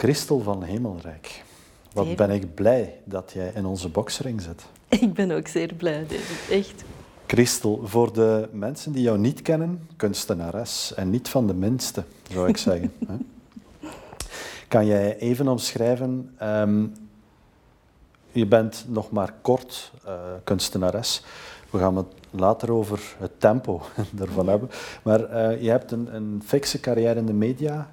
Christel 0.00 0.40
van 0.40 0.62
Hemelrijk, 0.62 1.42
wat 1.92 2.16
ben 2.16 2.30
ik 2.30 2.54
blij 2.54 3.00
dat 3.04 3.30
jij 3.34 3.52
in 3.54 3.66
onze 3.66 3.88
boksring 3.88 4.42
zit. 4.42 4.66
Ik 5.02 5.12
ben 5.12 5.30
ook 5.30 5.48
zeer 5.48 5.74
blij, 5.74 6.00
David. 6.02 6.50
Echt. 6.50 6.84
Christel, 7.26 7.80
voor 7.84 8.12
de 8.12 8.48
mensen 8.52 8.92
die 8.92 9.02
jou 9.02 9.18
niet 9.18 9.42
kennen, 9.42 9.88
kunstenares 9.96 10.94
en 10.94 11.10
niet 11.10 11.28
van 11.28 11.46
de 11.46 11.54
minste, 11.54 12.04
zou 12.30 12.48
ik 12.48 12.56
zeggen. 12.56 12.92
kan 14.68 14.86
jij 14.86 15.16
even 15.18 15.48
omschrijven, 15.48 16.36
um, 16.42 16.92
je 18.32 18.46
bent 18.46 18.84
nog 18.88 19.10
maar 19.10 19.34
kort 19.40 19.92
uh, 20.06 20.12
kunstenares. 20.44 21.22
We 21.70 21.78
gaan 21.78 21.96
het 21.96 22.14
later 22.30 22.72
over 22.72 23.16
het 23.18 23.40
tempo 23.40 23.82
ervan 24.20 24.48
hebben. 24.48 24.70
Maar 25.02 25.20
uh, 25.20 25.62
je 25.62 25.70
hebt 25.70 25.92
een, 25.92 26.14
een 26.14 26.42
fikse 26.44 26.80
carrière 26.80 27.18
in 27.18 27.26
de 27.26 27.32
media 27.32 27.90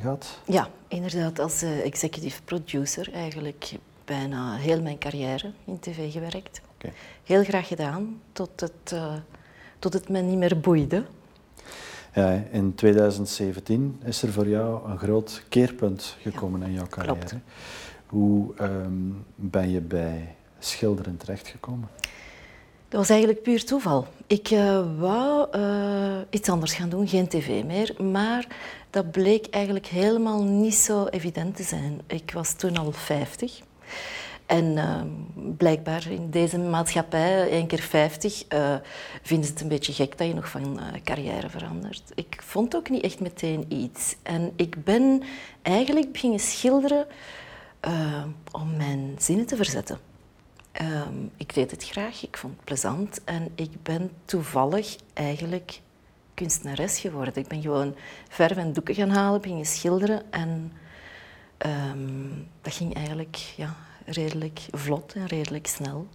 gehad. 0.00 0.40
Ja, 0.46 0.68
inderdaad. 0.88 1.38
Als 1.38 1.62
executive 1.62 2.42
producer 2.42 3.12
eigenlijk 3.12 3.72
bijna 4.04 4.56
heel 4.56 4.82
mijn 4.82 4.98
carrière 4.98 5.52
in 5.64 5.78
tv 5.78 6.12
gewerkt. 6.12 6.60
Okay. 6.74 6.92
Heel 7.24 7.44
graag 7.44 7.68
gedaan, 7.68 8.20
tot 8.32 8.60
het, 8.60 8.94
tot 9.78 9.92
het 9.92 10.08
me 10.08 10.20
niet 10.20 10.38
meer 10.38 10.60
boeide. 10.60 11.04
Ja, 12.14 12.44
in 12.50 12.74
2017 12.74 14.00
is 14.04 14.22
er 14.22 14.32
voor 14.32 14.48
jou 14.48 14.90
een 14.90 14.98
groot 14.98 15.42
keerpunt 15.48 16.16
gekomen 16.20 16.62
in 16.62 16.72
jouw 16.72 16.86
carrière. 16.86 17.18
Klopt. 17.18 17.34
Hoe 18.06 18.54
um, 18.60 19.24
ben 19.34 19.70
je 19.70 19.80
bij 19.80 20.34
schilderen 20.58 21.16
terechtgekomen? 21.16 21.88
Dat 22.88 23.00
was 23.00 23.10
eigenlijk 23.10 23.42
puur 23.42 23.64
toeval. 23.64 24.06
Ik 24.26 24.50
uh, 24.50 24.82
wou 24.98 25.56
uh, 25.56 26.16
iets 26.30 26.48
anders 26.48 26.74
gaan 26.74 26.88
doen, 26.88 27.08
geen 27.08 27.28
tv 27.28 27.64
meer, 27.64 28.02
maar 28.02 28.46
dat 28.92 29.10
bleek 29.10 29.46
eigenlijk 29.50 29.86
helemaal 29.86 30.42
niet 30.42 30.74
zo 30.74 31.06
evident 31.06 31.56
te 31.56 31.62
zijn. 31.62 32.00
Ik 32.06 32.30
was 32.32 32.52
toen 32.52 32.76
al 32.76 32.92
50 32.92 33.60
en 34.46 34.64
uh, 34.64 35.00
blijkbaar 35.56 36.10
in 36.10 36.30
deze 36.30 36.58
maatschappij, 36.58 37.50
één 37.50 37.66
keer 37.66 37.80
50, 37.80 38.44
vinden 39.22 39.46
ze 39.46 39.52
het 39.52 39.60
een 39.60 39.68
beetje 39.68 39.92
gek 39.92 40.18
dat 40.18 40.26
je 40.26 40.34
nog 40.34 40.48
van 40.48 40.80
carrière 41.04 41.50
verandert. 41.50 42.02
Ik 42.14 42.42
vond 42.44 42.76
ook 42.76 42.90
niet 42.90 43.02
echt 43.02 43.20
meteen 43.20 43.64
iets. 43.68 44.16
En 44.22 44.52
ik 44.56 44.84
ben 44.84 45.22
eigenlijk 45.62 46.12
beginnen 46.12 46.40
schilderen 46.40 47.06
om 48.50 48.76
mijn 48.76 49.14
zinnen 49.18 49.46
te 49.46 49.56
verzetten. 49.56 49.98
Um, 50.80 51.30
ik 51.36 51.54
deed 51.54 51.70
het 51.70 51.84
graag, 51.84 52.22
ik 52.22 52.36
vond 52.36 52.54
het 52.56 52.64
plezant 52.64 53.24
en 53.24 53.52
ik 53.54 53.82
ben 53.82 54.10
toevallig 54.24 54.96
eigenlijk 55.12 55.80
kunstenares 56.34 56.98
geworden. 56.98 57.34
Ik 57.36 57.48
ben 57.48 57.62
gewoon 57.62 57.94
verf 58.28 58.56
en 58.56 58.72
doeken 58.72 58.94
gaan 58.94 59.10
halen, 59.10 59.40
beginnen 59.40 59.66
schilderen 59.66 60.22
en 60.30 60.72
um, 61.66 62.48
dat 62.62 62.74
ging 62.74 62.94
eigenlijk 62.94 63.36
ja, 63.36 63.76
redelijk 64.06 64.60
vlot 64.70 65.12
en 65.12 65.26
redelijk 65.26 65.66
snel. 65.66 66.06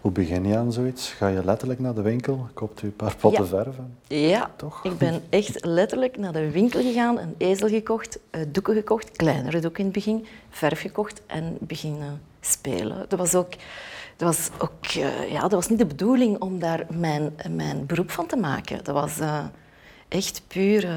Hoe 0.00 0.12
begin 0.12 0.46
je 0.46 0.56
aan 0.56 0.72
zoiets? 0.72 1.12
Ga 1.12 1.28
je 1.28 1.44
letterlijk 1.44 1.80
naar 1.80 1.94
de 1.94 2.02
winkel, 2.02 2.48
koopt 2.54 2.82
u 2.82 2.86
een 2.86 2.96
paar 2.96 3.16
potten 3.16 3.42
ja. 3.42 3.48
verven? 3.48 3.96
Ja, 4.06 4.50
Toch? 4.56 4.84
ik 4.84 4.98
ben 4.98 5.22
echt 5.28 5.64
letterlijk 5.64 6.16
naar 6.16 6.32
de 6.32 6.50
winkel 6.50 6.80
gegaan, 6.80 7.18
een 7.18 7.34
ezel 7.38 7.68
gekocht, 7.68 8.18
eh, 8.30 8.40
doeken 8.48 8.74
gekocht, 8.74 9.10
kleinere 9.10 9.60
doeken 9.60 9.78
in 9.78 9.84
het 9.84 9.94
begin, 9.94 10.26
verf 10.50 10.80
gekocht 10.80 11.22
en 11.26 11.56
beginnen 11.60 12.20
spelen. 12.40 13.04
Dat 13.08 13.18
was 13.18 13.34
ook, 13.34 13.52
dat 14.16 14.36
was 14.36 14.50
ook 14.58 14.94
uh, 14.94 15.30
ja, 15.30 15.40
dat 15.40 15.52
was 15.52 15.68
niet 15.68 15.78
de 15.78 15.86
bedoeling 15.86 16.40
om 16.40 16.58
daar 16.58 16.86
mijn, 16.90 17.34
mijn 17.50 17.86
beroep 17.86 18.10
van 18.10 18.26
te 18.26 18.36
maken. 18.36 18.84
Dat 18.84 18.94
was 18.94 19.18
uh, 19.18 19.44
echt 20.08 20.42
puur 20.46 20.84
uh, 20.84 20.90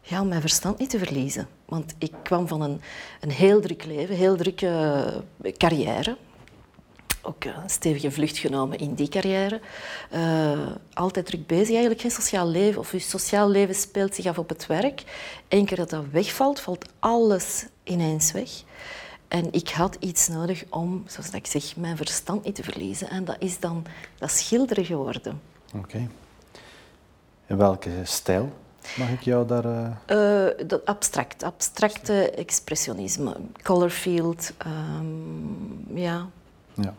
ja, 0.00 0.20
om 0.20 0.28
mijn 0.28 0.40
verstand 0.40 0.78
niet 0.78 0.90
te 0.90 0.98
verliezen. 0.98 1.48
Want 1.64 1.94
ik 1.98 2.12
kwam 2.22 2.48
van 2.48 2.60
een, 2.60 2.80
een 3.20 3.30
heel 3.30 3.60
druk 3.60 3.84
leven, 3.84 4.16
heel 4.16 4.36
drukke 4.36 5.22
carrière 5.56 6.16
ook 7.26 7.44
een 7.44 7.70
stevige 7.70 8.10
vlucht 8.10 8.38
genomen 8.38 8.78
in 8.78 8.94
die 8.94 9.08
carrière. 9.08 9.60
Altijd 10.92 11.26
druk 11.26 11.46
bezig, 11.46 11.68
eigenlijk 11.68 12.00
geen 12.00 12.10
sociaal 12.10 12.48
leven. 12.48 12.80
Of 12.80 12.92
je 12.92 12.98
sociaal 12.98 13.48
leven 13.50 13.74
speelt 13.74 14.14
zich 14.14 14.26
af 14.26 14.38
op 14.38 14.48
het 14.48 14.66
werk. 14.66 15.02
Eén 15.48 15.64
keer 15.64 15.76
dat 15.76 15.90
dat 15.90 16.04
wegvalt, 16.10 16.60
valt 16.60 16.86
alles 16.98 17.66
ineens 17.84 18.32
weg. 18.32 18.50
En 19.28 19.52
ik 19.52 19.68
had 19.68 19.96
iets 20.00 20.28
nodig 20.28 20.64
om, 20.70 21.04
zoals 21.06 21.30
ik 21.30 21.46
zeg, 21.46 21.76
mijn 21.76 21.96
verstand 21.96 22.44
niet 22.44 22.54
te 22.54 22.62
verliezen. 22.62 23.08
En 23.08 23.24
dat 23.24 23.36
is 23.38 23.60
dan 23.60 23.84
dat 24.18 24.30
schilderen 24.30 24.84
geworden. 24.84 25.40
Oké. 25.74 26.08
In 27.46 27.56
welke 27.56 27.90
stijl 28.02 28.52
mag 28.96 29.10
ik 29.10 29.20
jou 29.20 29.46
daar... 29.46 29.64
Uh... 29.64 30.46
Uh, 30.56 30.66
dat 30.66 30.84
abstract, 30.84 31.42
abstracte 31.42 32.30
expressionisme. 32.30 33.36
Colorfield, 33.62 34.52
um, 34.66 35.86
ja. 35.94 36.28
Ja. 36.74 36.94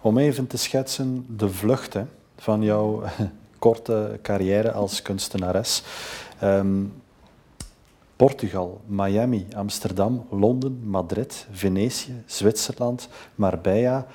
Om 0.00 0.18
even 0.18 0.46
te 0.46 0.56
schetsen 0.56 1.26
de 1.28 1.48
vlucht 1.48 1.92
hè, 1.92 2.04
van 2.36 2.62
jouw 2.62 3.02
korte 3.58 4.18
carrière 4.22 4.72
als 4.72 5.02
kunstenares. 5.02 5.82
Um, 6.42 7.01
Portugal, 8.22 8.80
Miami, 8.86 9.46
Amsterdam, 9.56 10.26
Londen, 10.30 10.80
Madrid, 10.84 11.46
Venetië, 11.50 12.22
Zwitserland, 12.26 13.08
Marbella. 13.34 14.06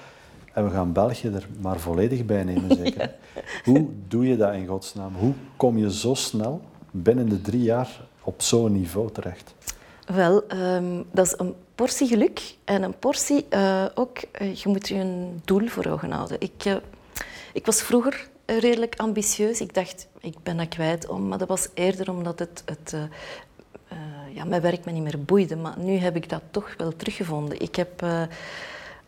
En 0.54 0.64
we 0.64 0.70
gaan 0.70 0.94
België 0.94 1.28
er 1.28 1.48
maar 1.62 1.80
volledig 1.80 2.26
bij 2.26 2.44
nemen, 2.44 2.76
zeker. 2.76 3.16
Hoe 3.66 3.88
doe 4.08 4.28
je 4.28 4.38
dat 4.38 4.54
in 4.54 4.68
godsnaam? 4.68 5.16
Hoe 5.16 5.34
kom 5.56 5.78
je 5.78 5.92
zo 5.94 6.14
snel 6.14 6.62
binnen 6.92 7.30
de 7.30 7.42
drie 7.42 7.62
jaar 7.62 8.02
op 8.24 8.42
zo'n 8.42 8.72
niveau 8.72 9.12
terecht? 9.12 9.54
Wel, 10.06 10.44
um, 10.54 11.06
dat 11.12 11.26
is 11.26 11.34
een 11.38 11.54
portie 11.76 12.08
geluk 12.08 12.56
en 12.64 12.84
een 12.84 12.98
portie 13.00 13.46
uh, 13.50 13.86
ook, 13.96 14.18
uh, 14.42 14.54
je 14.54 14.70
moet 14.70 14.88
je 14.88 14.96
een 14.96 15.42
doel 15.46 15.68
voor 15.68 15.86
ogen 15.86 16.12
houden. 16.12 16.42
Ik, 16.42 16.66
uh, 16.66 16.76
ik 17.54 17.66
was 17.66 17.82
vroeger 17.82 18.30
redelijk 18.46 18.96
ambitieus. 18.96 19.62
Ik 19.62 19.74
dacht, 19.74 20.08
ik 20.20 20.36
ben 20.44 20.58
dat 20.58 20.68
kwijt, 20.68 21.08
om, 21.08 21.28
maar 21.28 21.38
dat 21.38 21.48
was 21.48 21.68
eerder 21.74 22.10
omdat 22.12 22.40
het, 22.40 22.64
het 22.66 22.94
ja, 24.38 24.46
mijn 24.46 24.62
werk 24.62 24.86
me 24.86 24.92
niet 24.92 25.04
meer 25.04 25.24
boeide. 25.24 25.56
Maar 25.56 25.80
nu 25.80 25.98
heb 25.98 26.16
ik 26.16 26.30
dat 26.30 26.42
toch 26.52 26.74
wel 26.78 26.96
teruggevonden. 26.96 27.62
Ik 27.62 27.76
heb 27.76 28.02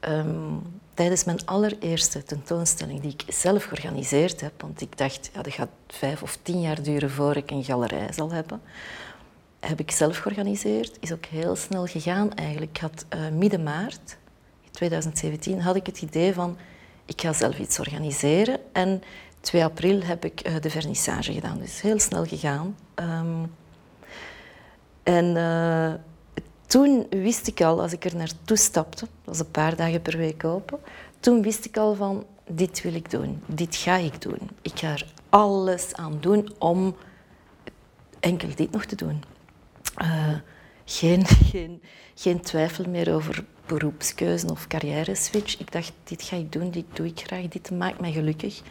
um, 0.09 0.61
tijdens 0.93 1.23
mijn 1.23 1.45
allereerste 1.45 2.23
tentoonstelling, 2.23 3.01
die 3.01 3.11
ik 3.11 3.33
zelf 3.33 3.63
georganiseerd 3.63 4.41
heb, 4.41 4.61
want 4.61 4.81
ik 4.81 4.97
dacht, 4.97 5.29
ja, 5.33 5.41
dat 5.41 5.53
gaat 5.53 5.69
vijf 5.87 6.23
of 6.23 6.37
tien 6.41 6.61
jaar 6.61 6.81
duren 6.81 7.11
voor 7.11 7.35
ik 7.35 7.51
een 7.51 7.63
galerij 7.63 8.13
zal 8.13 8.31
hebben 8.31 8.61
heb 9.59 9.79
ik 9.79 9.91
zelf 9.91 10.17
georganiseerd. 10.17 10.97
Is 10.99 11.11
ook 11.11 11.25
heel 11.25 11.55
snel 11.55 11.85
gegaan 11.85 12.33
eigenlijk. 12.33 12.71
Ik 12.71 12.81
had 12.81 13.05
uh, 13.15 13.29
midden 13.29 13.63
maart 13.63 14.17
2017 14.71 15.61
had 15.61 15.75
ik 15.75 15.85
het 15.85 16.01
idee 16.01 16.33
van 16.33 16.57
ik 17.05 17.21
ga 17.21 17.33
zelf 17.33 17.59
iets 17.59 17.79
organiseren. 17.79 18.59
En 18.71 19.03
2 19.41 19.63
april 19.63 20.01
heb 20.01 20.25
ik 20.25 20.47
uh, 20.47 20.53
de 20.61 20.69
vernissage 20.69 21.33
gedaan. 21.33 21.59
Dus 21.59 21.81
heel 21.81 21.99
snel 21.99 22.25
gegaan. 22.25 22.75
Um, 22.95 23.55
en 25.09 25.35
uh, 25.35 25.93
toen 26.65 27.07
wist 27.09 27.47
ik 27.47 27.61
al, 27.61 27.81
als 27.81 27.93
ik 27.93 28.05
er 28.05 28.15
naartoe 28.15 28.57
stapte, 28.57 29.05
dat 29.05 29.09
was 29.23 29.39
een 29.39 29.51
paar 29.51 29.75
dagen 29.75 30.01
per 30.01 30.17
week 30.17 30.43
open, 30.43 30.79
toen 31.19 31.41
wist 31.41 31.65
ik 31.65 31.77
al 31.77 31.95
van 31.95 32.25
dit 32.47 32.81
wil 32.81 32.93
ik 32.93 33.11
doen, 33.11 33.43
dit 33.45 33.75
ga 33.75 33.95
ik 33.95 34.21
doen. 34.21 34.49
Ik 34.61 34.79
ga 34.79 34.91
er 34.91 35.05
alles 35.29 35.93
aan 35.93 36.17
doen 36.19 36.53
om 36.57 36.95
enkel 38.19 38.49
dit 38.55 38.71
nog 38.71 38.85
te 38.85 38.95
doen. 38.95 39.23
Uh, 40.01 40.33
geen, 40.85 41.25
geen, 41.51 41.81
geen 42.15 42.41
twijfel 42.41 42.89
meer 42.89 43.13
over 43.13 43.45
beroepskeuze 43.65 44.49
of 44.49 44.67
carrière 44.67 45.15
switch. 45.15 45.59
Ik 45.59 45.71
dacht, 45.71 45.93
dit 46.03 46.23
ga 46.23 46.35
ik 46.35 46.51
doen, 46.51 46.71
dit 46.71 46.85
doe 46.93 47.05
ik 47.05 47.19
graag, 47.19 47.47
dit 47.47 47.71
maakt 47.71 47.99
mij 47.99 48.11
gelukkig. 48.11 48.61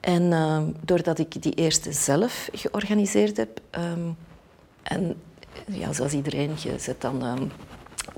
En 0.00 0.22
uh, 0.22 0.62
doordat 0.84 1.18
ik 1.18 1.42
die 1.42 1.54
eerste 1.54 1.92
zelf 1.92 2.48
georganiseerd 2.52 3.36
heb, 3.36 3.60
um, 3.70 4.16
en 4.82 5.16
ja, 5.66 5.92
zoals 5.92 6.12
iedereen, 6.12 6.50
je 6.62 6.78
zet 6.78 7.00
dan 7.00 7.24
um, 7.24 7.50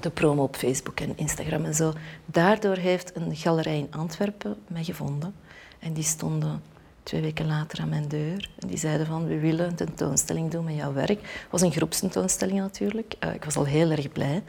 de 0.01 0.11
promo 0.11 0.43
op 0.43 0.57
Facebook 0.57 1.01
en 1.01 1.17
Instagram 1.17 1.65
en 1.65 1.75
zo. 1.75 1.93
Daardoor 2.27 2.77
heeft 2.77 3.17
een 3.17 3.37
galerij 3.37 3.79
in 3.79 3.89
Antwerpen 3.91 4.57
mij 4.67 4.85
gevonden. 4.85 5.35
En 5.79 5.93
die 5.93 6.05
stonden 6.05 6.63
twee 7.03 7.21
weken 7.21 7.47
later 7.47 7.81
aan 7.81 7.89
mijn 7.89 8.09
deur. 8.09 8.51
En 8.59 8.69
die 8.69 8.79
zeiden 8.79 9.07
van, 9.07 9.27
we 9.27 9.39
willen 9.39 9.67
een 9.67 9.75
tentoonstelling 9.75 10.51
doen 10.51 10.65
met 10.65 10.75
jouw 10.75 10.93
werk. 10.93 11.21
Het 11.21 11.51
was 11.51 11.61
een 11.61 11.73
groepstentoonstelling 11.73 12.59
natuurlijk. 12.59 13.15
Uh, 13.25 13.35
ik 13.35 13.45
was 13.45 13.57
al 13.57 13.65
heel 13.65 13.91
erg 13.91 14.13
blij. 14.13 14.43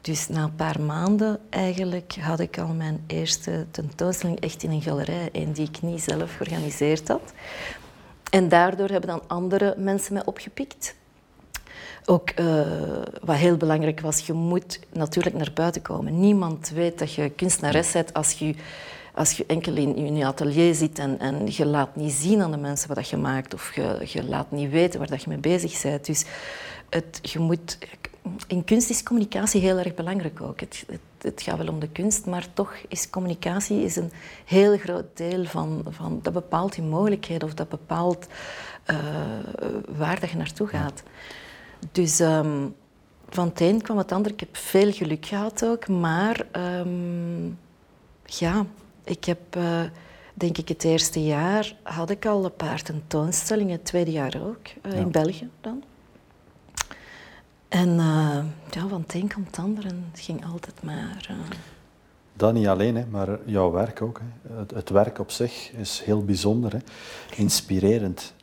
Dus 0.00 0.28
na 0.28 0.42
een 0.42 0.54
paar 0.54 0.80
maanden 0.80 1.40
eigenlijk 1.50 2.16
had 2.20 2.40
ik 2.40 2.58
al 2.58 2.74
mijn 2.74 3.04
eerste 3.06 3.66
tentoonstelling 3.70 4.40
echt 4.40 4.62
in 4.62 4.70
een 4.70 4.82
galerij. 4.82 5.28
Een 5.32 5.52
die 5.52 5.68
ik 5.68 5.82
niet 5.82 6.02
zelf 6.02 6.36
georganiseerd 6.36 7.08
had. 7.08 7.32
En 8.30 8.48
daardoor 8.48 8.88
hebben 8.88 9.10
dan 9.10 9.22
andere 9.26 9.74
mensen 9.76 10.12
mij 10.12 10.24
opgepikt. 10.24 10.94
Ook 12.10 12.30
uh, 12.40 12.62
wat 13.24 13.36
heel 13.36 13.56
belangrijk 13.56 14.00
was, 14.00 14.26
je 14.26 14.32
moet 14.32 14.80
natuurlijk 14.92 15.36
naar 15.36 15.50
buiten 15.54 15.82
komen. 15.82 16.20
Niemand 16.20 16.68
weet 16.68 16.98
dat 16.98 17.12
je 17.14 17.30
kunstenares 17.30 17.92
bent 17.92 18.14
als 18.14 18.32
je 18.32 18.54
als 19.14 19.32
je 19.32 19.44
enkel 19.46 19.76
in 19.76 20.16
je 20.16 20.26
atelier 20.26 20.74
zit 20.74 20.98
en, 20.98 21.18
en 21.18 21.46
je 21.46 21.66
laat 21.66 21.96
niet 21.96 22.12
zien 22.12 22.42
aan 22.42 22.50
de 22.50 22.56
mensen 22.56 22.94
wat 22.94 23.08
je 23.08 23.16
maakt 23.16 23.54
of 23.54 23.74
je, 23.74 24.02
je 24.06 24.24
laat 24.24 24.50
niet 24.50 24.70
weten 24.70 24.98
waar 24.98 25.08
dat 25.08 25.22
je 25.22 25.28
mee 25.28 25.38
bezig 25.38 25.82
bent. 25.82 26.06
Dus 26.06 26.24
het, 26.90 27.18
je 27.22 27.38
moet 27.38 27.78
in 28.46 28.64
kunst 28.64 28.90
is 28.90 29.02
communicatie 29.02 29.60
heel 29.60 29.78
erg 29.78 29.94
belangrijk 29.94 30.40
ook. 30.40 30.60
Het, 30.60 30.84
het, 30.86 31.00
het, 31.18 31.42
gaat 31.42 31.58
wel 31.58 31.68
om 31.68 31.80
de 31.80 31.88
kunst, 31.88 32.26
maar 32.26 32.46
toch 32.52 32.74
is 32.88 33.10
communicatie 33.10 33.82
is 33.82 33.96
een 33.96 34.12
heel 34.44 34.78
groot 34.78 35.06
deel 35.14 35.44
van, 35.44 35.84
van 35.88 36.18
dat 36.22 36.32
bepaalt 36.32 36.76
je 36.76 36.82
mogelijkheden 36.82 37.48
of 37.48 37.54
dat 37.54 37.68
bepaalt 37.68 38.26
uh, 38.90 38.96
waar 39.96 40.20
dat 40.20 40.30
je 40.30 40.36
naartoe 40.36 40.66
gaat. 40.66 41.02
Dus 41.92 42.20
um, 42.20 42.74
van 43.28 43.48
het 43.48 43.60
een 43.60 43.82
kwam 43.82 43.98
het 43.98 44.12
ander. 44.12 44.32
Ik 44.32 44.40
heb 44.40 44.56
veel 44.56 44.92
geluk 44.92 45.26
gehad 45.26 45.64
ook, 45.64 45.88
maar 45.88 46.46
um, 46.80 47.58
ja, 48.24 48.66
ik 49.04 49.24
heb, 49.24 49.56
uh, 49.56 49.82
denk 50.34 50.58
ik, 50.58 50.68
het 50.68 50.84
eerste 50.84 51.24
jaar 51.24 51.76
had 51.82 52.10
ik 52.10 52.26
al 52.26 52.44
een 52.44 52.54
paar 52.54 52.82
tentoonstellingen, 52.82 53.72
het 53.72 53.84
tweede 53.84 54.10
jaar 54.10 54.42
ook, 54.46 54.66
uh, 54.86 54.92
ja. 54.92 54.98
in 54.98 55.10
België 55.10 55.48
dan. 55.60 55.82
En 57.68 57.88
uh, 57.88 58.44
ja, 58.70 58.88
van 58.88 59.00
het 59.00 59.14
een 59.14 59.28
kwam 59.28 59.44
het 59.44 59.58
ander 59.58 59.86
en 59.86 60.08
het 60.10 60.20
ging 60.20 60.46
altijd 60.46 60.82
maar. 60.82 61.30
Dat 62.32 62.52
niet 62.52 62.66
alleen, 62.66 62.96
hè, 62.96 63.06
maar 63.06 63.38
jouw 63.44 63.70
werk 63.70 64.02
ook. 64.02 64.20
Hè. 64.20 64.58
Het, 64.58 64.70
het, 64.70 64.88
werk 64.88 65.18
op 65.18 65.30
zich 65.30 65.72
is 65.72 66.02
heel 66.04 66.24
bijzonder, 66.24 66.72
hè. 66.72 66.78
inspirerend. 67.36 68.34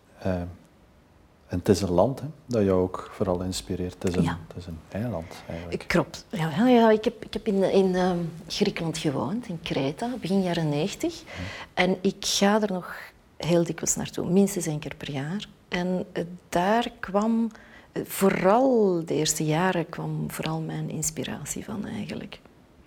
En 1.47 1.57
het 1.57 1.69
is 1.69 1.81
een 1.81 1.91
land 1.91 2.19
hè, 2.19 2.25
dat 2.45 2.63
jou 2.63 2.81
ook 2.81 3.09
vooral 3.11 3.41
inspireert. 3.41 3.93
Het 3.93 4.03
is 4.03 4.15
een, 4.15 4.23
ja. 4.23 4.39
het 4.47 4.57
is 4.57 4.65
een 4.65 4.79
eiland 4.91 5.43
eigenlijk. 5.47 5.87
Klopt. 5.87 6.25
Ja, 6.29 6.67
ja, 6.67 6.91
ik, 6.91 7.03
heb, 7.03 7.25
ik 7.25 7.33
heb 7.33 7.47
in, 7.47 7.63
in 7.71 7.93
uh, 7.93 8.11
Griekenland 8.47 8.97
gewoond, 8.97 9.47
in 9.47 9.59
Kreta, 9.61 10.09
begin 10.21 10.41
jaren 10.41 10.69
90. 10.69 11.19
Hm. 11.19 11.25
En 11.73 11.97
ik 12.01 12.15
ga 12.19 12.61
er 12.61 12.71
nog 12.71 12.95
heel 13.37 13.63
dikwijls 13.63 13.95
naartoe, 13.95 14.29
minstens 14.29 14.65
één 14.65 14.79
keer 14.79 14.95
per 14.95 15.11
jaar. 15.11 15.47
En 15.67 16.05
uh, 16.13 16.23
daar 16.49 16.91
kwam, 16.99 17.51
uh, 17.93 18.03
vooral 18.05 19.01
de 19.05 19.13
eerste 19.13 19.45
jaren, 19.45 19.89
kwam 19.89 20.31
vooral 20.31 20.59
mijn 20.61 20.89
inspiratie 20.89 21.65
van 21.65 21.85
eigenlijk. 21.85 22.39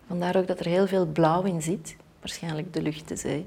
Vandaar 0.06 0.36
ook 0.36 0.46
dat 0.46 0.60
er 0.60 0.66
heel 0.66 0.86
veel 0.86 1.06
blauw 1.06 1.42
in 1.42 1.62
zit. 1.62 1.96
Waarschijnlijk 2.20 2.72
de 2.72 2.82
lucht, 2.82 3.08
de 3.08 3.16
zee. 3.16 3.46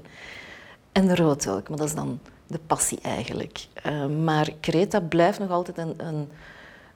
En 0.92 1.16
rood 1.16 1.48
ook, 1.48 1.68
maar 1.68 1.78
dat 1.78 1.86
is 1.86 1.94
dan 1.94 2.20
de 2.52 2.60
passie 2.66 2.98
eigenlijk. 3.02 3.66
Uh, 3.86 4.06
maar 4.06 4.52
Kreta 4.60 5.00
blijft 5.00 5.38
nog 5.38 5.50
altijd 5.50 5.78
een, 5.78 5.94
een, 5.96 6.28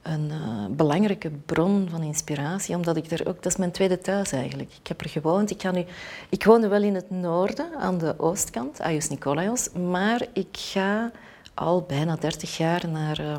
een 0.03 0.31
uh, 0.31 0.67
belangrijke 0.71 1.31
bron 1.47 1.89
van 1.91 2.03
inspiratie, 2.03 2.77
omdat 2.77 2.97
ik 2.97 3.11
er 3.11 3.29
ook, 3.29 3.43
dat 3.43 3.53
is 3.53 3.59
mijn 3.59 3.71
tweede 3.71 3.99
thuis 3.99 4.33
eigenlijk. 4.33 4.71
Ik 4.81 4.87
heb 4.87 5.01
er 5.01 5.09
gewoond. 5.09 5.51
Ik, 5.51 5.63
ga 5.63 5.71
nu, 5.71 5.85
ik 6.29 6.45
woonde 6.45 6.69
wel 6.69 6.83
in 6.83 6.95
het 6.95 7.11
noorden, 7.11 7.77
aan 7.79 7.99
de 7.99 8.15
oostkant, 8.19 8.81
Ayos 8.81 9.09
Nikolaos, 9.09 9.73
maar 9.73 10.27
ik 10.33 10.49
ga 10.53 11.11
al 11.55 11.83
bijna 11.83 12.17
30 12.17 12.57
jaar 12.57 12.89
naar 12.89 13.21
uh, 13.21 13.37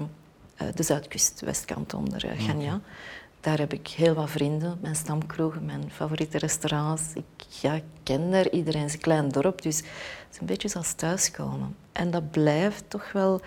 de 0.75 0.84
zuidkust, 0.84 1.42
westkant 1.42 1.94
onder 1.94 2.25
Ganya. 2.38 2.81
Daar 3.48 3.58
heb 3.58 3.74
ik 3.74 3.88
heel 3.88 4.14
wat 4.14 4.30
vrienden, 4.30 4.78
mijn 4.82 4.96
stamkroegen, 4.96 5.66
mijn 5.66 5.92
favoriete 5.92 6.38
restaurants. 6.38 7.04
Ik 7.14 7.50
ken 8.04 8.32
daar 8.32 8.50
iedereen, 8.50 8.90
zijn 8.90 9.02
klein 9.02 9.30
dorp, 9.30 9.62
dus 9.62 9.78
het 9.78 9.88
is 10.32 10.40
een 10.40 10.46
beetje 10.46 10.68
zoals 10.68 10.94
thuiskomen. 10.94 11.76
En 11.92 12.12
dat 12.12 12.32
blijft 12.32 12.84
toch 12.88 13.12
wel 13.12 13.42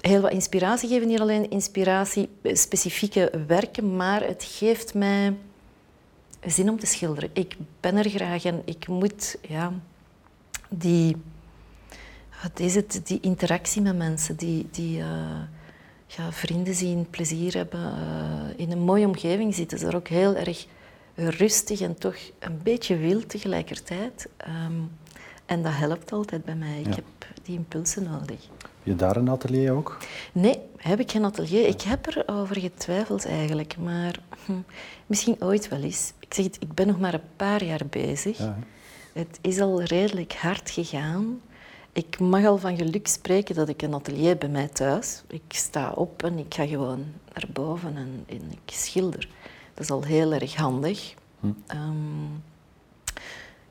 heel 0.00 0.20
wat 0.20 0.32
inspiratie 0.32 0.88
geven. 0.88 1.08
Niet 1.08 1.20
alleen 1.20 1.50
inspiratie, 1.50 2.28
specifieke 2.42 3.44
werken, 3.46 3.96
maar 3.96 4.22
het 4.22 4.44
geeft 4.44 4.94
mij 4.94 5.36
zin 6.46 6.70
om 6.70 6.78
te 6.78 6.86
schilderen. 6.86 7.30
Ik 7.32 7.56
ben 7.80 7.96
er 7.96 8.08
graag 8.10 8.44
en 8.44 8.62
ik 8.64 8.88
moet 8.88 9.36
ja, 9.48 9.72
die, 10.68 11.16
wat 12.42 12.60
is 12.60 12.74
het, 12.74 13.00
die 13.04 13.20
interactie 13.20 13.82
met 13.82 13.96
mensen, 13.96 14.36
die, 14.36 14.68
die 14.70 14.98
uh, 14.98 15.40
ja, 16.16 16.32
vrienden 16.32 16.74
zien, 16.74 17.06
plezier 17.10 17.54
hebben, 17.54 17.80
uh, 17.80 18.60
in 18.60 18.70
een 18.70 18.82
mooie 18.82 19.06
omgeving 19.06 19.54
zitten, 19.54 19.78
is 19.78 19.84
er 19.84 19.96
ook 19.96 20.08
heel 20.08 20.34
erg 20.34 20.66
rustig 21.14 21.80
en 21.80 21.98
toch 21.98 22.16
een 22.38 22.60
beetje 22.62 22.96
wild 22.96 23.28
tegelijkertijd. 23.28 24.28
Um, 24.66 24.90
en 25.46 25.62
dat 25.62 25.72
helpt 25.74 26.12
altijd 26.12 26.44
bij 26.44 26.54
mij. 26.54 26.80
Ik 26.80 26.94
heb 26.94 27.04
die 27.42 27.56
impulsen 27.56 28.02
nodig. 28.02 28.48
Heb 28.58 28.70
je 28.82 28.96
daar 28.96 29.16
een 29.16 29.28
atelier 29.28 29.72
ook? 29.72 29.98
Nee, 30.32 30.58
heb 30.76 31.00
ik 31.00 31.10
geen 31.10 31.24
atelier. 31.24 31.66
Ik 31.66 31.80
heb 31.80 32.06
erover 32.06 32.60
getwijfeld 32.60 33.26
eigenlijk, 33.26 33.76
maar 33.78 34.18
hm, 34.46 34.52
misschien 35.06 35.36
ooit 35.38 35.68
wel 35.68 35.80
eens. 35.80 36.12
Ik 36.20 36.34
zeg 36.34 36.44
het, 36.44 36.56
ik 36.60 36.72
ben 36.72 36.86
nog 36.86 37.00
maar 37.00 37.14
een 37.14 37.20
paar 37.36 37.64
jaar 37.64 37.86
bezig. 37.90 38.38
Ja. 38.38 38.58
Het 39.12 39.38
is 39.40 39.60
al 39.60 39.82
redelijk 39.82 40.32
hard 40.32 40.70
gegaan. 40.70 41.40
Ik 41.92 42.18
mag 42.18 42.44
al 42.44 42.58
van 42.58 42.76
geluk 42.76 43.06
spreken 43.06 43.54
dat 43.54 43.68
ik 43.68 43.82
een 43.82 43.94
atelier 43.94 44.38
bij 44.38 44.48
mij 44.48 44.68
thuis. 44.68 45.22
Ik 45.28 45.42
sta 45.48 45.90
op 45.90 46.22
en 46.22 46.38
ik 46.38 46.54
ga 46.54 46.66
gewoon 46.66 47.04
naar 47.32 47.46
boven 47.52 47.96
en, 47.96 48.24
en 48.26 48.50
ik 48.50 48.74
schilder. 48.74 49.28
Dat 49.74 49.84
is 49.84 49.90
al 49.90 50.02
heel 50.02 50.32
erg 50.32 50.54
handig. 50.54 51.14
Hm. 51.40 51.46
Um, 51.46 52.42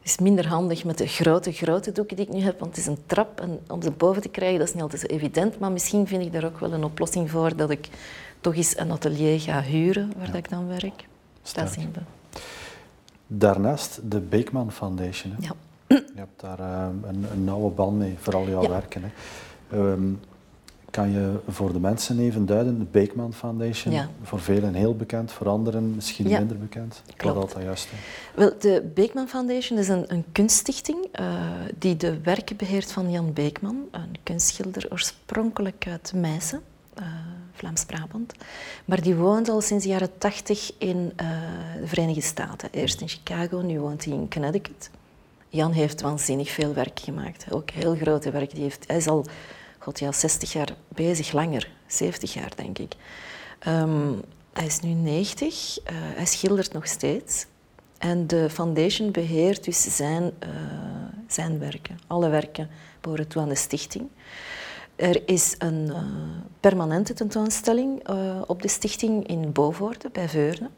is 0.02 0.18
minder 0.18 0.48
handig 0.48 0.84
met 0.84 0.98
de 0.98 1.08
grote, 1.08 1.52
grote 1.52 1.92
doeken 1.92 2.16
die 2.16 2.26
ik 2.26 2.34
nu 2.34 2.40
heb, 2.40 2.60
want 2.60 2.76
het 2.76 2.86
is 2.86 2.92
een 2.92 3.06
trap 3.06 3.40
en 3.40 3.60
om 3.68 3.82
ze 3.82 3.92
boven 3.92 4.22
te 4.22 4.30
krijgen, 4.30 4.60
dat 4.60 4.68
is 4.68 4.74
niet 4.74 4.84
altijd 4.84 5.02
zo 5.02 5.08
evident. 5.08 5.60
Maar 5.60 5.72
misschien 5.72 6.08
vind 6.08 6.26
ik 6.26 6.32
daar 6.32 6.46
ook 6.46 6.60
wel 6.60 6.74
een 6.74 6.84
oplossing 6.84 7.30
voor 7.32 7.56
dat 7.56 7.70
ik 7.70 7.90
toch 8.42 8.56
eens 8.56 8.78
een 8.78 8.92
atelier 8.92 9.40
ga 9.40 9.62
huren 9.62 10.12
waar 10.18 10.26
dat 10.26 10.36
ik 10.36 10.50
dan 10.50 10.68
werk. 10.68 11.08
Dat 11.54 11.72
zien 11.72 11.94
we. 11.94 12.00
Daarnaast 13.28 14.00
de 14.04 14.20
Beekman 14.20 14.72
Foundation. 14.72 15.32
Hè? 15.32 15.48
Ja. 15.48 15.56
Je 15.96 16.14
hebt 16.16 16.42
daar 16.42 16.60
uh, 16.60 16.88
een, 17.08 17.26
een, 17.32 17.44
nauwe 17.44 17.70
band 17.70 17.98
mee, 17.98 18.16
vooral 18.20 18.48
jouw 18.48 18.62
ja. 18.62 18.70
werken. 18.70 19.02
Hè. 19.04 19.78
Um, 19.78 20.20
kan 20.92 21.12
je 21.12 21.40
voor 21.48 21.74
de 21.74 21.80
mensen 21.80 22.20
even 22.20 22.46
duiden, 22.46 22.80
de 22.80 22.86
Beekman 22.92 23.34
Foundation, 23.34 23.94
ja. 23.94 24.10
voor 24.24 24.40
velen 24.40 24.74
heel 24.74 24.96
bekend, 24.96 25.32
voor 25.32 25.48
anderen 25.48 25.96
misschien 25.96 26.30
ja. 26.30 26.38
minder 26.38 26.58
bekend. 26.58 27.02
Klopt. 27.16 27.36
Wat 27.36 27.52
dat 27.52 27.64
juist? 27.64 27.90
Wel, 28.36 28.54
de 28.60 28.92
Beekman 28.94 29.28
Foundation 29.28 29.80
is 29.80 29.88
een, 29.88 30.06
een 30.08 30.26
kunststichting 30.32 31.08
uh, 31.20 31.36
die 31.78 31.98
de 31.98 32.22
werken 32.22 32.56
beheert 32.56 32.92
van 32.92 33.12
Jan 33.12 33.34
Beekman, 33.34 33.88
een 33.92 34.16
kunstschilder 34.24 34.88
oorspronkelijk 34.92 35.86
uit 35.88 36.14
Meissen, 36.16 36.62
uh, 37.00 37.04
Vlaams-Brabant. 37.54 38.34
Maar 38.86 39.02
die 39.02 39.16
woont 39.16 39.50
al 39.50 39.62
sinds 39.62 39.84
de 39.84 39.90
jaren 39.90 40.18
tachtig 40.18 40.72
in 40.78 40.98
uh, 40.98 41.30
de 41.82 41.88
Verenigde 41.88 42.22
Staten. 42.22 42.70
Eerst 42.72 43.02
in 43.02 43.08
Chicago, 43.08 43.62
nu 43.62 43.80
woont 43.80 44.06
hij 44.06 44.14
in 44.14 44.30
Connecticut. 44.30 44.90
Jan 45.54 45.72
heeft 45.72 46.02
waanzinnig 46.02 46.50
veel 46.50 46.74
werk 46.74 47.00
gemaakt, 47.00 47.46
ook 47.50 47.70
heel 47.70 47.96
grote 47.96 48.32
werk. 48.32 48.52
Die 48.52 48.64
heeft, 48.64 48.88
hij 48.88 48.98
is 48.98 49.08
al 49.08 49.26
god 49.80 50.00
ja, 50.00 50.12
60 50.12 50.54
jaar 50.54 50.76
bezig, 50.88 51.32
langer, 51.32 51.72
70 51.88 52.34
jaar 52.34 52.52
denk 52.56 52.80
ik. 52.80 52.96
Um, 53.68 54.22
hij 54.54 54.66
is 54.66 54.80
nu 54.80 54.90
90, 54.90 55.78
uh, 55.80 55.86
hij 55.92 56.26
schildert 56.26 56.74
nog 56.74 56.88
steeds. 56.88 57.46
En 57.98 58.28
de 58.28 58.50
foundation 58.50 59.12
beheert 59.12 59.64
dus 59.64 59.96
zijn, 59.96 60.24
uh, 60.24 60.50
zijn 61.28 61.60
werken. 61.60 62.00
Alle 62.08 62.30
werken 62.30 62.70
behoren 63.02 63.28
toe 63.28 63.42
aan 63.42 63.50
de 63.50 63.56
stichting. 63.56 64.08
Er 64.96 65.28
is 65.28 65.56
een 65.58 65.86
uh, 65.88 65.98
permanente 66.60 67.14
tentoonstelling 67.14 68.08
op 68.48 68.62
de 68.62 68.68
stichting 68.68 69.28
in 69.28 69.52
Bovoorde, 69.52 70.10
bij 70.12 70.30
Veurne. 70.30 70.70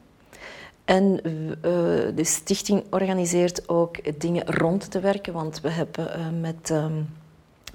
En 0.86 1.16
de 2.16 2.24
stichting 2.24 2.84
organiseert 2.90 3.70
ook 3.70 4.20
dingen 4.22 4.46
rond 4.46 4.92
te 4.92 5.00
werken, 5.00 5.34
want 5.34 5.62
we 5.62 5.70
hebben 5.70 6.40
met... 6.40 6.70
Um, 6.70 7.10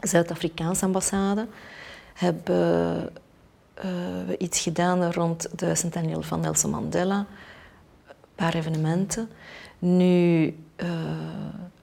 Zuid-Afrikaanse 0.00 0.84
ambassade 0.84 1.46
hebben 2.14 3.10
uh, 3.76 3.84
we 4.26 4.36
iets 4.38 4.60
gedaan 4.60 5.12
rond 5.12 5.58
de 5.58 5.74
centennial 5.74 6.22
van 6.22 6.40
Nelson 6.40 6.70
Mandela. 6.70 7.26
Een 8.06 8.14
paar 8.34 8.54
evenementen. 8.54 9.28
Nu 9.78 10.54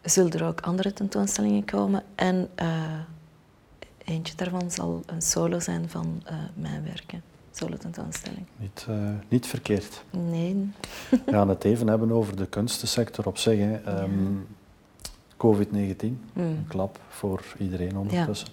zullen 0.03 0.31
er 0.31 0.45
ook 0.45 0.61
andere 0.61 0.93
tentoonstellingen 0.93 1.65
komen. 1.65 2.03
En 2.15 2.49
eentje 4.05 4.35
daarvan 4.35 4.71
zal 4.71 5.03
een 5.05 5.21
solo 5.21 5.59
zijn 5.59 5.89
van 5.89 6.23
mijn 6.53 6.83
werken. 6.83 7.23
Solo 7.55 7.77
tentoonstelling. 7.77 8.45
Niet, 8.57 8.87
niet 9.27 9.47
verkeerd. 9.47 10.03
Nee. 10.09 10.71
we 11.09 11.31
gaan 11.31 11.49
het 11.49 11.63
even 11.63 11.87
hebben 11.87 12.11
over 12.11 12.35
de 12.35 12.45
kunstensector 12.45 13.25
op 13.25 13.37
zich. 13.37 13.59
Hè. 13.59 14.01
Um, 14.03 14.47
COVID-19, 15.37 16.05
mm. 16.05 16.17
een 16.33 16.65
klap 16.67 16.99
voor 17.09 17.43
iedereen 17.57 17.97
ondertussen. 17.97 18.47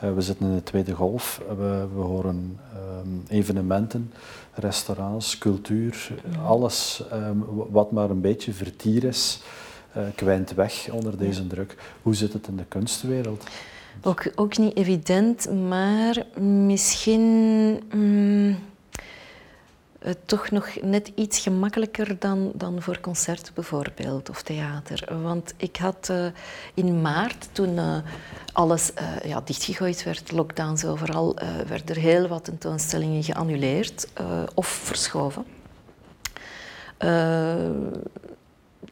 Ja. 0.00 0.08
Uh, 0.08 0.14
we 0.14 0.20
zitten 0.20 0.46
in 0.46 0.54
de 0.54 0.62
tweede 0.62 0.92
golf. 0.94 1.42
We, 1.48 1.86
we 1.94 2.00
horen 2.00 2.58
um, 3.04 3.22
evenementen, 3.28 4.12
restaurants, 4.54 5.38
cultuur, 5.38 6.08
mm. 6.24 6.44
alles 6.44 7.04
um, 7.12 7.44
wat 7.70 7.90
maar 7.92 8.10
een 8.10 8.20
beetje 8.20 8.52
vertier 8.52 9.04
is, 9.04 9.42
uh, 9.96 10.02
kwijnt 10.14 10.54
weg 10.54 10.90
onder 10.90 11.18
deze 11.18 11.42
ja. 11.42 11.48
druk. 11.48 11.76
Hoe 12.02 12.14
zit 12.14 12.32
het 12.32 12.46
in 12.46 12.56
de 12.56 12.64
kunstwereld? 12.68 13.44
Ook, 14.00 14.26
ook 14.34 14.56
niet 14.56 14.76
evident, 14.76 15.50
maar 15.68 16.26
misschien. 16.40 17.22
Mm, 17.94 18.58
uh, 20.06 20.12
toch 20.26 20.50
nog 20.50 20.68
net 20.80 21.12
iets 21.14 21.38
gemakkelijker 21.38 22.18
dan, 22.18 22.52
dan 22.54 22.82
voor 22.82 23.00
concerten 23.00 23.54
bijvoorbeeld 23.54 24.30
of 24.30 24.42
theater. 24.42 25.22
Want 25.22 25.54
ik 25.56 25.76
had 25.76 26.08
uh, 26.10 26.26
in 26.74 27.00
maart, 27.00 27.48
toen 27.52 27.76
uh, 27.76 27.96
alles 28.52 28.92
ja, 29.24 29.40
dichtgegooid 29.44 30.04
werd, 30.04 30.32
lockdowns 30.32 30.84
overal, 30.84 31.36
werden 31.66 31.86
er 31.86 31.96
heel 31.96 32.28
wat 32.28 32.44
tentoonstellingen 32.44 33.22
geannuleerd 33.22 34.08
of 34.54 34.66
verschoven. 34.66 35.44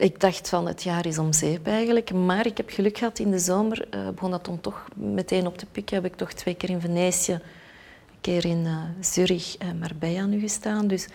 Ik 0.01 0.21
dacht 0.21 0.49
van 0.49 0.67
het 0.67 0.83
jaar 0.83 1.07
is 1.07 1.19
om 1.19 1.33
zeep 1.33 1.67
eigenlijk, 1.67 2.13
maar 2.13 2.47
ik 2.47 2.57
heb 2.57 2.71
geluk 2.71 2.99
gehad 2.99 3.19
in 3.19 3.31
de 3.31 3.39
zomer, 3.39 3.89
begon 4.15 4.31
dat 4.31 4.45
dan 4.45 4.61
toch 4.61 4.89
meteen 4.95 5.47
op 5.47 5.59
te 5.59 5.67
pikken, 5.67 5.97
heb 5.97 6.05
ik 6.05 6.17
toch 6.17 6.33
twee 6.33 6.55
keer 6.55 6.71
in 6.71 6.81
Venetië 6.81 7.41
keer 8.21 8.45
in 8.45 8.65
uh, 8.65 8.83
Zurich 9.01 9.57
en 9.59 9.79
Marbella 9.79 10.27
nu 10.27 10.41
gestaan. 10.41 10.87
Dus 10.87 11.09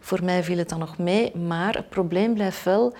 voor 0.00 0.24
mij 0.24 0.44
viel 0.44 0.58
het 0.58 0.68
dan 0.68 0.78
nog 0.78 0.98
mee. 0.98 1.36
Maar 1.36 1.74
het 1.74 1.88
probleem 1.88 2.34
blijft 2.34 2.64
wel, 2.64 2.94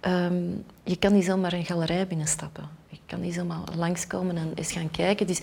um, 0.00 0.64
je 0.82 0.96
kan 0.96 1.12
niet 1.12 1.24
zomaar 1.24 1.52
een 1.52 1.64
galerij 1.64 2.06
binnenstappen. 2.06 2.68
Kan 3.08 3.20
niet 3.20 3.34
zomaar 3.34 3.58
langskomen 3.76 4.36
en 4.36 4.52
eens 4.54 4.72
gaan 4.72 4.90
kijken. 4.90 5.26
Dus 5.26 5.40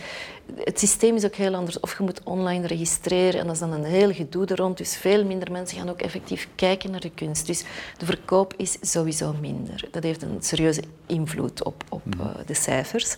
het 0.63 0.79
systeem 0.79 1.15
is 1.15 1.25
ook 1.25 1.35
heel 1.35 1.55
anders. 1.55 1.79
Of 1.79 1.97
je 1.97 2.03
moet 2.03 2.23
online 2.23 2.67
registreren 2.67 3.39
en 3.39 3.45
dat 3.45 3.55
is 3.55 3.59
dan 3.59 3.71
een 3.71 3.83
heel 3.83 4.13
gedoe 4.13 4.45
er 4.45 4.55
rond. 4.55 4.77
Dus 4.77 4.97
veel 4.97 5.25
minder 5.25 5.51
mensen 5.51 5.77
gaan 5.77 5.89
ook 5.89 6.01
effectief 6.01 6.47
kijken 6.55 6.91
naar 6.91 6.99
de 6.99 7.09
kunst. 7.09 7.47
Dus 7.47 7.63
de 7.97 8.05
verkoop 8.05 8.53
is 8.57 8.77
sowieso 8.81 9.35
minder. 9.39 9.87
Dat 9.91 10.03
heeft 10.03 10.21
een 10.21 10.37
serieuze 10.39 10.83
invloed 11.05 11.63
op, 11.63 11.83
op 11.89 12.03
uh, 12.19 12.25
de 12.45 12.53
cijfers 12.53 13.15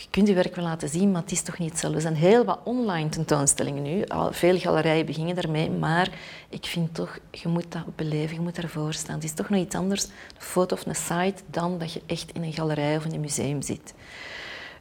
je 0.00 0.06
kunt 0.10 0.28
je 0.28 0.34
werk 0.34 0.54
wel 0.54 0.64
laten 0.64 0.88
zien, 0.88 1.10
maar 1.10 1.22
het 1.22 1.30
is 1.30 1.42
toch 1.42 1.58
niet 1.58 1.70
hetzelfde. 1.70 1.96
Er 1.96 2.02
zijn 2.02 2.16
heel 2.16 2.44
wat 2.44 2.60
online 2.64 3.08
tentoonstellingen 3.08 3.82
nu. 3.82 4.04
Al 4.04 4.32
veel 4.32 4.58
galerijen 4.58 5.06
beginnen 5.06 5.34
daarmee, 5.34 5.70
maar 5.70 6.10
ik 6.48 6.66
vind 6.66 6.94
toch, 6.94 7.18
je 7.30 7.48
moet 7.48 7.72
dat 7.72 7.96
beleven, 7.96 8.34
je 8.34 8.40
moet 8.40 8.58
ervoor 8.58 8.92
staan. 8.92 9.14
Het 9.14 9.24
is 9.24 9.32
toch 9.32 9.48
nog 9.48 9.60
iets 9.60 9.74
anders, 9.74 10.04
een 10.04 10.10
foto 10.38 10.74
of 10.74 10.86
een 10.86 10.94
site, 10.94 11.42
dan 11.50 11.78
dat 11.78 11.92
je 11.92 12.02
echt 12.06 12.30
in 12.32 12.42
een 12.42 12.52
galerij 12.52 12.96
of 12.96 13.04
in 13.04 13.12
een 13.12 13.20
museum 13.20 13.62
zit. 13.62 13.94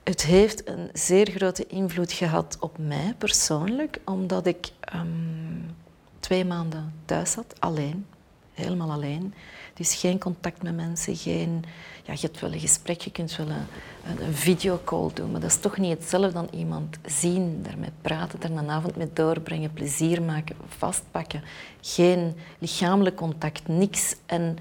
Het 0.03 0.25
heeft 0.25 0.67
een 0.67 0.89
zeer 0.93 1.29
grote 1.29 1.67
invloed 1.67 2.11
gehad 2.11 2.57
op 2.59 2.77
mij 2.77 3.15
persoonlijk, 3.17 3.99
omdat 4.05 4.45
ik 4.45 4.69
um, 4.95 5.75
twee 6.19 6.45
maanden 6.45 6.93
thuis 7.05 7.31
zat, 7.31 7.55
alleen, 7.59 8.05
helemaal 8.53 8.91
alleen. 8.91 9.33
Dus 9.77 9.95
geen 9.95 10.19
contact 10.19 10.63
met 10.63 10.75
mensen, 10.75 11.15
geen... 11.15 11.63
Ja, 12.03 12.13
je 12.13 12.19
hebt 12.19 12.39
wel 12.39 12.53
een 12.53 12.59
gesprek, 12.59 13.01
je 13.01 13.11
kunt 13.11 13.35
wel 13.35 13.47
een, 13.49 14.33
videocall 14.33 15.09
doen, 15.13 15.31
maar 15.31 15.41
dat 15.41 15.49
is 15.49 15.59
toch 15.59 15.77
niet 15.77 15.97
hetzelfde 15.97 16.31
dan 16.31 16.47
iemand 16.51 16.97
zien, 17.05 17.63
daarmee 17.63 17.91
praten, 18.01 18.39
daar 18.39 18.51
een 18.51 18.69
avond 18.69 18.95
mee 18.95 19.09
doorbrengen, 19.13 19.73
plezier 19.73 20.21
maken, 20.21 20.55
vastpakken. 20.67 21.43
Geen 21.81 22.35
lichamelijk 22.57 23.15
contact, 23.15 23.67
niks. 23.67 24.15
En 24.25 24.57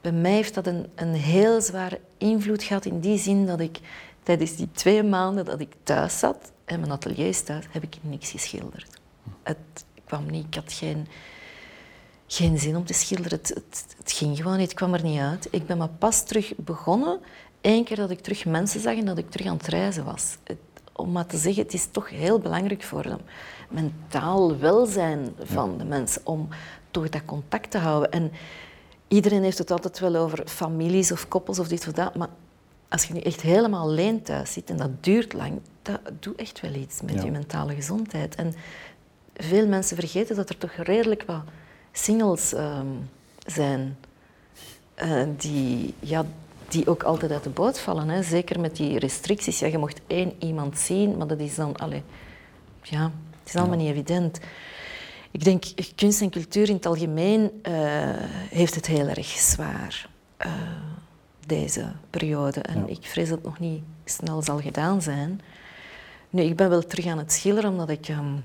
bij 0.00 0.12
mij 0.12 0.32
heeft 0.32 0.54
dat 0.54 0.66
een, 0.66 0.86
een 0.94 1.14
heel 1.14 1.60
zware 1.60 2.00
invloed 2.16 2.62
gehad 2.62 2.84
in 2.84 3.00
die 3.00 3.18
zin 3.18 3.46
dat 3.46 3.60
ik 3.60 3.78
tijdens 4.22 4.56
die 4.56 4.68
twee 4.72 5.02
maanden 5.02 5.44
dat 5.44 5.60
ik 5.60 5.72
thuis 5.82 6.18
zat, 6.18 6.52
en 6.64 6.80
mijn 6.80 6.92
atelier 6.92 7.28
is 7.28 7.42
thuis, 7.42 7.64
heb 7.70 7.82
ik 7.82 7.96
niks 8.00 8.30
geschilderd. 8.30 9.00
Het 9.42 9.84
kwam 10.04 10.30
niet, 10.30 10.46
ik 10.46 10.54
had 10.54 10.72
geen 10.72 11.06
geen 12.28 12.58
zin 12.58 12.76
om 12.76 12.84
te 12.84 12.92
schilderen. 12.92 13.38
Het, 13.38 13.62
het, 13.96 14.12
ging 14.12 14.36
gewoon 14.36 14.56
niet, 14.56 14.68
het 14.68 14.76
kwam 14.76 14.94
er 14.94 15.02
niet 15.02 15.20
uit. 15.20 15.48
Ik 15.50 15.66
ben 15.66 15.78
maar 15.78 15.88
pas 15.88 16.24
terug 16.24 16.52
begonnen, 16.56 17.20
één 17.60 17.84
keer 17.84 17.96
dat 17.96 18.10
ik 18.10 18.20
terug 18.20 18.44
mensen 18.44 18.80
zag 18.80 18.96
en 18.96 19.04
dat 19.04 19.18
ik 19.18 19.30
terug 19.30 19.46
aan 19.46 19.56
het 19.56 19.66
reizen 19.66 20.04
was. 20.04 20.36
om 20.92 21.12
maar 21.12 21.26
te 21.26 21.36
zeggen, 21.36 21.62
het 21.62 21.74
is 21.74 21.88
toch 21.90 22.10
heel 22.10 22.38
belangrijk 22.38 22.82
voor 22.82 23.04
hem. 23.04 23.20
Mentaal 23.68 24.58
welzijn 24.58 25.34
van 25.38 25.78
de 25.78 25.84
mensen, 25.84 26.20
om 26.24 26.48
toch 26.90 27.08
dat 27.08 27.24
contact 27.24 27.70
te 27.70 27.78
houden. 27.78 28.10
En 28.10 28.32
iedereen 29.08 29.42
heeft 29.42 29.58
het 29.58 29.70
altijd 29.70 29.98
wel 29.98 30.16
over 30.16 30.42
families 30.46 31.12
of 31.12 31.28
koppels 31.28 31.58
of 31.58 31.68
dit 31.68 31.86
of 31.86 31.92
dat, 31.92 32.14
maar 32.14 32.28
als 32.88 33.04
je 33.04 33.14
nu 33.14 33.20
echt 33.20 33.40
helemaal 33.40 33.82
alleen 33.82 34.22
thuis 34.22 34.52
zit 34.52 34.70
en 34.70 34.76
dat 34.76 35.04
duurt 35.04 35.32
lang, 35.32 35.60
dat 35.82 36.00
doet 36.20 36.36
echt 36.36 36.60
wel 36.60 36.74
iets 36.74 37.00
met 37.02 37.22
je 37.22 37.30
mentale 37.30 37.74
gezondheid. 37.74 38.34
En 38.34 38.54
veel 39.36 39.66
mensen 39.66 39.96
vergeten 39.96 40.36
dat 40.36 40.48
er 40.48 40.58
toch 40.58 40.72
redelijk 40.72 41.22
wat 41.26 41.42
singles 41.92 42.54
ehm, 42.54 42.86
zijn 43.46 43.96
uh, 45.02 45.22
die, 45.36 45.94
ja, 46.00 46.24
die 46.68 46.88
ook 46.88 47.02
altijd 47.02 47.32
uit 47.32 47.42
de 47.42 47.50
boot 47.50 47.80
vallen. 47.80 48.08
Hè. 48.08 48.22
Zeker 48.22 48.60
met 48.60 48.76
die 48.76 48.98
restricties. 48.98 49.58
Ja, 49.58 49.66
je 49.66 49.78
mocht 49.78 50.00
één 50.06 50.32
iemand 50.38 50.78
zien, 50.78 51.16
maar 51.16 51.26
dat 51.26 51.38
is 51.38 51.54
dan... 51.54 51.76
Allez, 51.76 52.00
ja, 52.82 53.02
het 53.38 53.48
is 53.48 53.56
allemaal 53.56 53.76
niet 53.76 53.90
evident. 53.90 54.38
Ik 55.30 55.44
denk, 55.44 55.64
kunst 55.94 56.20
en 56.20 56.30
cultuur 56.30 56.68
in 56.68 56.74
het 56.74 56.86
algemeen 56.86 57.60
uh, 57.62 57.72
heeft 58.50 58.74
het 58.74 58.86
heel 58.86 59.06
erg 59.06 59.26
zwaar, 59.26 60.08
uh, 60.46 60.52
deze 61.46 61.92
periode. 62.10 62.60
En 62.60 62.88
ik 62.88 63.06
vrees 63.06 63.28
dat 63.28 63.38
het 63.38 63.46
nog 63.46 63.58
niet 63.58 63.82
snel 64.04 64.42
zal 64.42 64.60
gedaan 64.60 65.02
zijn. 65.02 65.40
Nu, 66.30 66.42
ik 66.42 66.56
ben 66.56 66.68
wel 66.68 66.82
terug 66.82 67.06
aan 67.06 67.18
het 67.18 67.32
schilderen, 67.32 67.70
omdat 67.70 67.88
ik... 67.88 68.08
Um, 68.08 68.44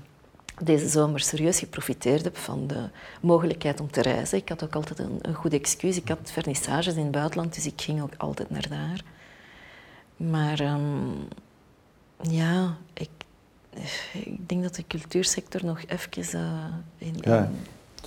deze 0.62 0.88
zomer 0.88 1.20
serieus 1.20 1.58
geprofiteerd 1.58 2.24
heb 2.24 2.36
van 2.36 2.66
de 2.66 2.88
mogelijkheid 3.20 3.80
om 3.80 3.90
te 3.90 4.02
reizen. 4.02 4.38
Ik 4.38 4.48
had 4.48 4.64
ook 4.64 4.74
altijd 4.74 4.98
een, 4.98 5.18
een 5.22 5.34
goed 5.34 5.52
excuus. 5.52 5.96
Ik 5.96 6.08
had 6.08 6.30
vernissages 6.30 6.94
in 6.94 7.02
het 7.02 7.10
buitenland, 7.10 7.54
dus 7.54 7.66
ik 7.66 7.80
ging 7.80 8.02
ook 8.02 8.14
altijd 8.16 8.50
naar 8.50 8.68
daar. 8.68 9.02
Maar 10.16 10.60
um, 10.60 11.28
ja, 12.20 12.76
ik, 12.92 13.10
ik 14.12 14.48
denk 14.48 14.62
dat 14.62 14.74
de 14.74 14.86
cultuursector 14.86 15.64
nog 15.64 15.82
even 15.86 16.40
uh, 16.40 16.64
in, 16.98 17.14
ja, 17.20 17.50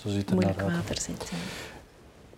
zo 0.01 0.10
ziet 0.10 0.32
moeilijk 0.32 0.62
water 0.62 1.01
zit. 1.01 1.32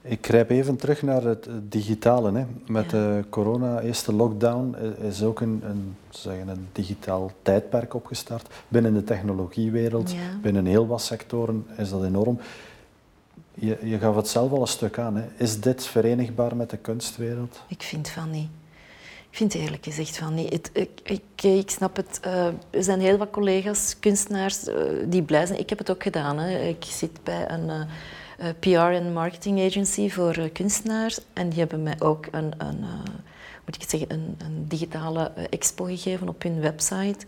Ik 0.10 0.25
grijp 0.25 0.50
even 0.50 0.75
terug 0.75 1.01
naar 1.01 1.24
het 1.24 1.48
digitale. 1.62 2.32
Hè. 2.32 2.46
Met 2.68 2.89
de 2.89 3.24
corona, 3.30 3.82
eerste 3.82 4.13
lockdown, 4.13 4.75
is 5.01 5.24
ook 5.24 5.42
een, 5.42 5.62
een, 5.63 5.96
zeggen, 6.10 6.48
een 6.48 6.68
digitaal 6.72 7.32
tijdperk 7.42 7.94
opgestart. 7.94 8.48
Binnen 8.68 8.94
de 8.94 9.04
technologiewereld, 9.04 10.13
binnen 10.42 10.66
heel 10.66 10.88
wat 10.88 11.01
sectoren 11.01 11.66
is 11.78 11.89
dat 11.89 12.04
enorm. 12.04 12.39
Je, 13.54 13.78
je 13.84 13.98
gaf 13.98 14.16
het 14.16 14.28
zelf 14.28 14.51
al 14.51 14.62
een 14.62 14.68
stuk 14.68 14.98
aan. 14.98 15.16
Hè. 15.16 15.24
Is 15.38 15.62
dit 15.62 15.86
verenigbaar 15.86 16.56
met 16.56 16.70
de 16.70 16.78
kunstwereld? 16.78 17.62
Ik 17.68 17.82
vind 17.84 18.10
van 18.10 18.32
niet. 18.32 18.50
Ik 19.30 19.38
vind 19.38 19.54
eerlijk 19.54 19.84
gezegd 19.84 20.18
van 20.18 20.34
niet. 20.34 20.54
Het, 20.54 20.70
ik, 20.74 20.89
ik, 21.04 21.44
ik, 21.44 21.70
snap 21.70 21.96
het. 21.96 22.20
Uh, 22.25 22.46
er 22.70 22.84
zijn 22.84 23.00
heel 23.00 23.18
wat 23.18 23.30
collega's, 23.30 23.96
kunstenaars, 24.00 24.68
uh, 24.68 24.75
die 25.06 25.24
blij 25.24 25.46
zijn. 25.46 25.60
Ik 25.60 25.70
heb 25.70 25.78
het 25.78 25.92
ook 25.92 26.04
gedaan. 26.04 26.38
Hè. 26.38 26.60
Ik 26.60 26.84
zit 26.84 27.24
bij 27.24 27.50
een... 27.50 27.68
Uh, 27.68 27.82
PR 28.60 28.77
en 28.77 29.13
marketing 29.13 29.60
agency 29.60 30.10
voor 30.10 30.38
uh, 30.38 30.51
kunstenaars. 30.53 31.19
En 31.34 31.50
die 31.50 31.60
hebben 31.60 31.84
mij 31.84 31.96
ook 32.00 32.27
een, 32.31 32.53
een 32.58 32.79
uh, 32.79 32.93
moet 33.65 33.75
ik 33.75 33.89
zeggen, 33.89 34.13
een, 34.13 34.36
een 34.38 34.65
digitale 34.67 35.31
expo 35.50 35.84
gegeven 35.86 36.29
op 36.29 36.43
hun 36.43 36.60
website. 36.60 37.25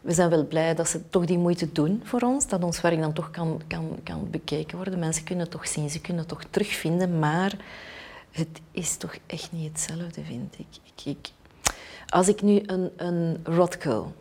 We 0.00 0.12
zijn 0.12 0.30
wel 0.30 0.46
blij 0.46 0.74
dat 0.74 0.88
ze 0.88 1.08
toch 1.08 1.24
die 1.24 1.38
moeite 1.38 1.72
doen 1.72 2.00
voor 2.04 2.20
ons, 2.20 2.48
dat 2.48 2.64
ons 2.64 2.80
werk 2.80 3.00
dan 3.00 3.12
toch 3.12 3.30
kan, 3.30 3.60
kan, 3.66 3.98
kan 4.02 4.30
bekeken 4.30 4.76
worden. 4.76 4.98
Mensen 4.98 5.24
kunnen 5.24 5.44
het 5.44 5.52
toch 5.52 5.68
zien, 5.68 5.90
ze 5.90 6.00
kunnen 6.00 6.22
het 6.22 6.30
toch 6.30 6.44
terugvinden, 6.50 7.18
maar 7.18 7.56
het 8.30 8.60
is 8.70 8.96
toch 8.96 9.16
echt 9.26 9.52
niet 9.52 9.68
hetzelfde, 9.68 10.22
vind 10.24 10.58
ik. 10.58 11.04
ik, 11.04 11.30
als 12.08 12.28
ik 12.28 12.42
nu 12.42 12.62
een, 12.66 12.90
een 12.96 13.44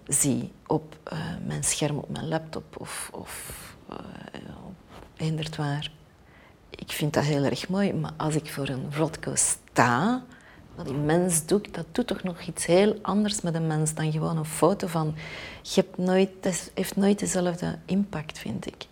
zie 0.08 0.52
op 0.68 0.98
mijn 1.46 1.64
scherm, 1.64 1.98
op 1.98 2.10
mijn 2.10 2.28
laptop 2.28 2.76
of, 2.78 3.10
of 3.14 3.54
eender 5.18 5.50
waar, 5.58 5.92
ik 6.76 6.92
vind 6.92 7.14
dat 7.14 7.24
heel 7.24 7.44
erg 7.44 7.70
mooi, 7.70 7.94
maar 7.94 8.14
als 8.18 8.36
ik 8.36 8.50
voor 8.50 8.68
een 8.68 8.94
Rothko 8.96 9.32
sta, 9.36 10.24
wat 10.76 10.86
die 10.86 10.96
mens 10.96 11.46
doet, 11.46 11.74
dat 11.74 11.86
doet 11.92 12.08
toch 12.08 12.24
nog 12.24 12.42
iets 12.42 12.66
heel 12.66 13.00
anders 13.02 13.42
met 13.42 13.56
een 13.56 13.68
mens 13.68 13.94
dan 13.94 14.12
gewoon 14.12 14.38
een 14.38 14.46
foto 14.46 14.88
van. 14.88 15.16
Je 15.62 15.82
hebt 15.82 15.98
nooit, 15.98 16.70
heeft 16.74 16.96
nooit 16.96 17.20
dezelfde 17.20 17.78
impact, 17.86 18.40
vind 18.40 18.68
ik. 18.68 18.88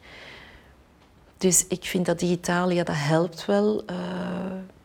Dus 1.37 1.67
ik 1.67 1.83
vind 1.85 2.05
dat 2.05 2.19
digitaal, 2.19 2.69
ja, 2.69 2.83
dat 2.83 2.95
helpt 2.97 3.45
wel, 3.45 3.83
uh, 3.89 3.97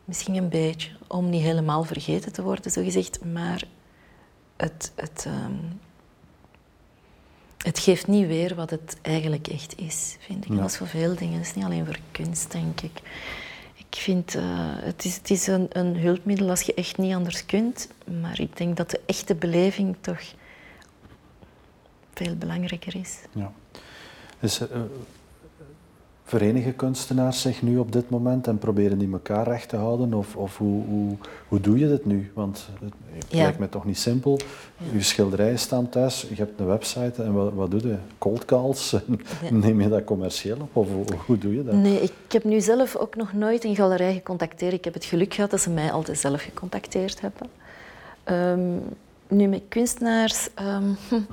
misschien 0.05 0.35
een 0.35 0.49
beetje, 0.49 0.91
om 1.07 1.31
niet 1.31 1.43
helemaal 1.43 1.85
vergeten 1.85 2.33
te 2.33 2.43
worden, 2.43 2.71
zo 2.71 2.83
gezegd, 2.83 3.25
maar 3.25 3.63
het, 4.57 4.93
het, 4.97 5.27
um, 5.27 5.81
het 7.59 7.79
geeft 7.79 8.07
niet 8.07 8.27
weer 8.27 8.55
wat 8.55 8.71
het 8.71 8.97
eigenlijk 9.03 9.49
echt 9.49 9.79
is, 9.79 10.17
vind 10.19 10.45
ik. 10.45 10.51
Ja. 10.51 10.57
Dat 10.57 10.71
is 10.71 10.77
voor 10.77 10.87
veel 10.87 11.15
dingen. 11.15 11.39
Het 11.39 11.47
is 11.47 11.55
niet 11.55 11.65
alleen 11.65 11.87
voor 11.87 11.99
kunst, 12.13 12.51
denk 12.51 12.81
ik. 12.81 13.01
Ik 13.75 13.99
vind, 13.99 14.37
uh, 14.37 14.43
het 14.63 15.05
is, 15.05 15.17
het 15.17 15.31
is 15.31 15.47
een, 15.47 15.67
een, 15.73 15.97
hulpmiddel 15.97 16.51
als 16.51 16.61
je 16.61 16.75
echt 16.75 16.99
niet 16.99 17.15
anders 17.15 17.47
kunt. 17.47 17.89
Maar 18.21 18.41
ik 18.41 18.57
denk 18.57 18.77
dat 18.77 18.91
de 18.91 19.01
echte 19.07 19.35
beleving 19.35 19.97
toch 20.01 20.21
veel 22.15 22.37
belangrijker 22.37 22.97
is. 22.97 23.19
Ja. 23.33 23.53
Dus, 24.41 24.61
uh, 24.61 24.67
verenigen 26.29 26.77
kunstenaars 26.77 27.41
zich 27.41 27.63
nu 27.63 27.79
op 27.79 27.93
dit 27.93 28.11
moment 28.11 28.47
en 28.47 28.59
proberen 28.59 28.99
die 28.99 29.13
elkaar 29.13 29.49
recht 29.49 29.69
te 29.69 29.77
houden? 29.77 30.15
Of, 30.15 30.37
of 30.37 30.59
hoe, 30.59 30.85
hoe, 30.85 31.17
hoe 31.49 31.61
doe 31.61 31.79
je 31.79 31.89
dit 31.89 32.07
nu? 32.07 32.31
Want 32.35 32.69
het, 32.81 32.93
lijkt 33.33 33.59
me 33.59 33.69
toch 33.69 33.85
niet 33.85 33.99
simpel. 33.99 34.39
Je 34.93 35.03
schilderijen 35.03 35.59
staan 35.59 35.89
thuis, 35.89 36.27
je 36.29 36.35
hebt 36.35 36.61
een 36.61 36.67
website 36.67 37.23
en 37.23 37.33
wat, 37.33 37.53
wat 37.53 37.71
doe 37.71 37.81
je? 37.87 37.97
Cold 38.19 38.45
calls? 38.45 38.97
Neem 39.51 39.81
je 39.81 39.89
dat 39.89 40.05
commercieel 40.05 40.57
op 40.61 40.77
of 40.77 40.89
hoe, 41.27 41.39
doe 41.39 41.55
je 41.55 41.65
dat? 41.65 41.75
Nee, 41.75 42.01
ik 42.01 42.33
heb 42.33 42.45
nu 42.45 42.61
zelf 42.61 42.97
ook 42.97 43.17
nog 43.17 43.33
nooit 43.33 43.65
een 43.65 43.77
galerij 43.77 44.13
gecontacteerd. 44.13 44.73
Ik 44.73 44.85
heb 44.85 44.95
het 44.95 45.05
geluk 45.05 45.35
gehad 45.35 45.51
dat 45.51 45.61
ze 45.61 45.71
mij 45.71 45.93
altijd 45.93 46.19
zelf 46.19 46.43
gecontacteerd 46.43 47.21
hebben. 47.21 47.49
Um, 48.25 48.83
nu 49.29 49.47
met 49.47 49.63
kunstenaars... 49.69 50.49
Um, 50.61 50.97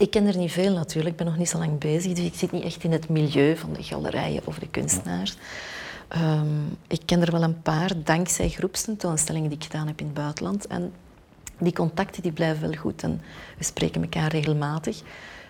ik 0.00 0.10
ken 0.10 0.26
er 0.26 0.36
niet 0.36 0.52
veel 0.52 0.72
natuurlijk, 0.72 1.10
ik 1.10 1.16
ben 1.16 1.26
nog 1.26 1.36
niet 1.36 1.48
zo 1.48 1.58
lang 1.58 1.78
bezig, 1.78 2.12
dus 2.12 2.24
ik 2.24 2.34
zit 2.34 2.52
niet 2.52 2.64
echt 2.64 2.84
in 2.84 2.92
het 2.92 3.08
milieu 3.08 3.56
van 3.56 3.72
de 3.72 3.82
galerijen 3.82 4.42
of 4.44 4.58
de 4.58 4.68
kunstenaars. 4.68 5.36
Ehm, 6.08 6.66
ik 6.86 7.00
ken 7.04 7.22
er 7.22 7.32
wel 7.32 7.42
een 7.42 7.62
paar 7.62 7.90
dankzij 8.04 8.48
groepstentoonstellingen 8.48 9.48
die 9.48 9.58
ik 9.58 9.64
gedaan 9.64 9.86
heb 9.86 10.00
in 10.00 10.06
het 10.06 10.14
buitenland. 10.14 10.66
En 10.66 10.92
die 11.58 11.72
contacten 11.72 12.22
die 12.22 12.32
blijven 12.32 12.68
wel 12.68 12.78
goed 12.78 13.02
en 13.02 13.20
we 13.58 13.64
spreken 13.64 14.02
elkaar 14.02 14.30
regelmatig. 14.30 15.02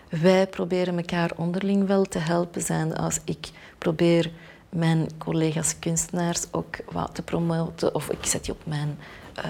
Wij 0.09 0.47
proberen 0.47 0.97
elkaar 0.97 1.31
onderling 1.37 1.87
wel 1.87 2.05
te 2.05 2.19
helpen 2.19 2.63
zijn 2.63 2.97
als 2.97 3.21
ik 3.25 3.51
probeer 3.79 4.31
mijn 4.69 5.09
collega's 5.19 5.79
kunstenaars 5.79 6.45
ook 6.51 6.77
wat 6.91 7.15
te 7.15 7.23
promoten 7.23 7.95
of 7.95 8.11
ik 8.11 8.25
zet 8.27 8.45
die 8.45 8.55
op 8.55 8.67
mijn 8.67 8.99
uh, 9.39 9.45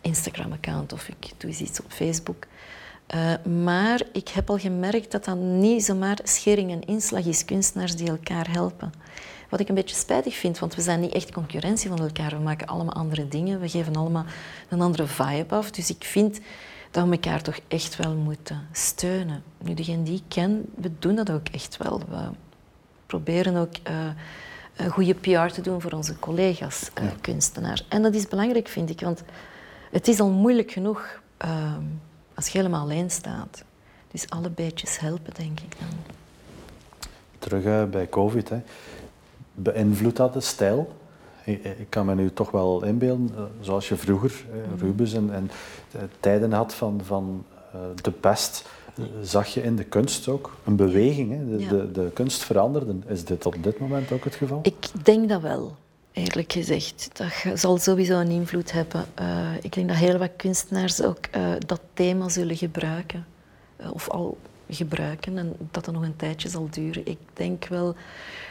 Instagram-account 0.00 0.92
of 0.92 1.08
ik 1.08 1.30
doe 1.36 1.50
iets 1.50 1.80
op 1.80 1.92
Facebook. 1.92 2.46
Uh, 3.14 3.52
maar 3.64 4.02
ik 4.12 4.28
heb 4.28 4.50
al 4.50 4.58
gemerkt 4.58 5.12
dat 5.12 5.24
dat 5.24 5.36
niet 5.36 5.84
zomaar 5.84 6.18
schering 6.22 6.70
en 6.70 6.84
inslag 6.84 7.24
is, 7.24 7.44
kunstenaars 7.44 7.96
die 7.96 8.08
elkaar 8.08 8.50
helpen. 8.50 8.92
Wat 9.48 9.60
ik 9.60 9.68
een 9.68 9.74
beetje 9.74 9.96
spijtig 9.96 10.34
vind, 10.34 10.58
want 10.58 10.74
we 10.74 10.82
zijn 10.82 11.00
niet 11.00 11.12
echt 11.12 11.32
concurrentie 11.32 11.88
van 11.88 11.98
elkaar. 11.98 12.30
We 12.30 12.42
maken 12.42 12.66
allemaal 12.66 12.94
andere 12.94 13.28
dingen, 13.28 13.60
we 13.60 13.68
geven 13.68 13.96
allemaal 13.96 14.24
een 14.68 14.80
andere 14.80 15.06
vibe 15.06 15.54
af. 15.54 15.70
Dus 15.70 15.90
ik 15.90 16.04
vind 16.04 16.40
dat 16.90 17.04
we 17.04 17.12
elkaar 17.12 17.42
toch 17.42 17.58
echt 17.68 17.96
wel 17.96 18.14
moeten 18.14 18.68
steunen. 18.72 19.42
Nu, 19.58 19.74
degene 19.74 20.02
die 20.02 20.16
ik 20.16 20.22
ken, 20.28 20.64
we 20.74 20.90
doen 20.98 21.14
dat 21.14 21.30
ook 21.30 21.48
echt 21.48 21.76
wel. 21.76 21.98
We 21.98 22.28
proberen 23.06 23.56
ook 23.56 23.74
uh, 23.90 24.06
een 24.76 24.90
goede 24.90 25.14
PR 25.14 25.52
te 25.52 25.60
doen 25.60 25.80
voor 25.80 25.92
onze 25.92 26.18
collega's, 26.18 26.90
uh, 27.02 27.10
kunstenaars. 27.20 27.88
En 27.88 28.02
dat 28.02 28.14
is 28.14 28.28
belangrijk, 28.28 28.68
vind 28.68 28.90
ik, 28.90 29.00
want 29.00 29.22
het 29.90 30.08
is 30.08 30.20
al 30.20 30.30
moeilijk 30.30 30.70
genoeg 30.70 31.20
ehm, 31.36 31.82
als 32.34 32.48
je 32.48 32.58
helemaal 32.58 32.80
alleen 32.80 33.10
staat. 33.10 33.64
Dus 34.10 34.30
alle 34.30 34.50
beetjes 34.50 34.98
helpen, 34.98 35.34
denk 35.34 35.60
ik 35.60 35.76
dan. 35.78 35.88
Terug 37.38 37.64
uh, 37.64 37.84
bij 37.84 38.08
COVID, 38.08 38.48
hè. 38.48 38.60
beïnvloedt 39.54 40.16
dat 40.16 40.32
de 40.32 40.40
stijl? 40.40 40.92
Ik, 41.44 41.64
ik, 41.64 41.86
kan 41.88 42.06
me 42.06 42.14
nu 42.14 42.32
toch 42.32 42.50
wel 42.50 42.84
inbeelden, 42.84 43.30
uh, 43.34 43.42
zoals 43.60 43.88
je 43.88 43.96
vroeger, 43.96 44.44
uh, 44.54 44.80
Rubens, 44.80 45.12
en, 45.12 45.30
en 45.32 45.50
tijden 46.20 46.52
had 46.52 46.74
van, 46.74 47.00
van 47.04 47.44
de 48.02 48.10
pest, 48.10 48.68
zag 49.22 49.46
je 49.46 49.62
in 49.62 49.76
de 49.76 49.84
kunst 49.84 50.28
ook 50.28 50.56
een 50.64 50.76
beweging. 50.76 51.30
Hè? 51.30 51.56
De, 51.56 51.62
ja. 51.62 51.68
de, 51.68 51.90
de 51.90 52.10
kunst 52.14 52.42
veranderde. 52.42 52.96
Is 53.06 53.24
dit 53.24 53.46
op 53.46 53.62
dit 53.62 53.78
moment 53.78 54.12
ook 54.12 54.24
het 54.24 54.34
geval? 54.34 54.60
Ik 54.62 55.04
denk 55.04 55.28
dat 55.28 55.40
wel 55.40 55.76
eerlijk 56.14 56.52
gezegd. 56.52 57.10
Dat 57.12 57.60
zal 57.60 57.78
sowieso 57.78 58.20
een 58.20 58.30
invloed 58.30 58.72
hebben. 58.72 59.04
Uh, 59.20 59.48
ik 59.60 59.72
denk 59.72 59.88
dat 59.88 59.96
heel 59.96 60.18
wat 60.18 60.30
kunstenaars 60.36 61.02
ook 61.02 61.18
uh, 61.36 61.52
dat 61.66 61.80
thema 61.94 62.28
zullen 62.28 62.56
gebruiken. 62.56 63.26
Uh, 63.80 63.94
of 63.94 64.08
al 64.08 64.38
gebruiken 64.68 65.38
en 65.38 65.56
dat 65.70 65.84
dat 65.84 65.94
nog 65.94 66.02
een 66.02 66.16
tijdje 66.16 66.48
zal 66.48 66.68
duren. 66.70 67.06
Ik 67.06 67.18
denk 67.32 67.66
wel, 67.66 67.94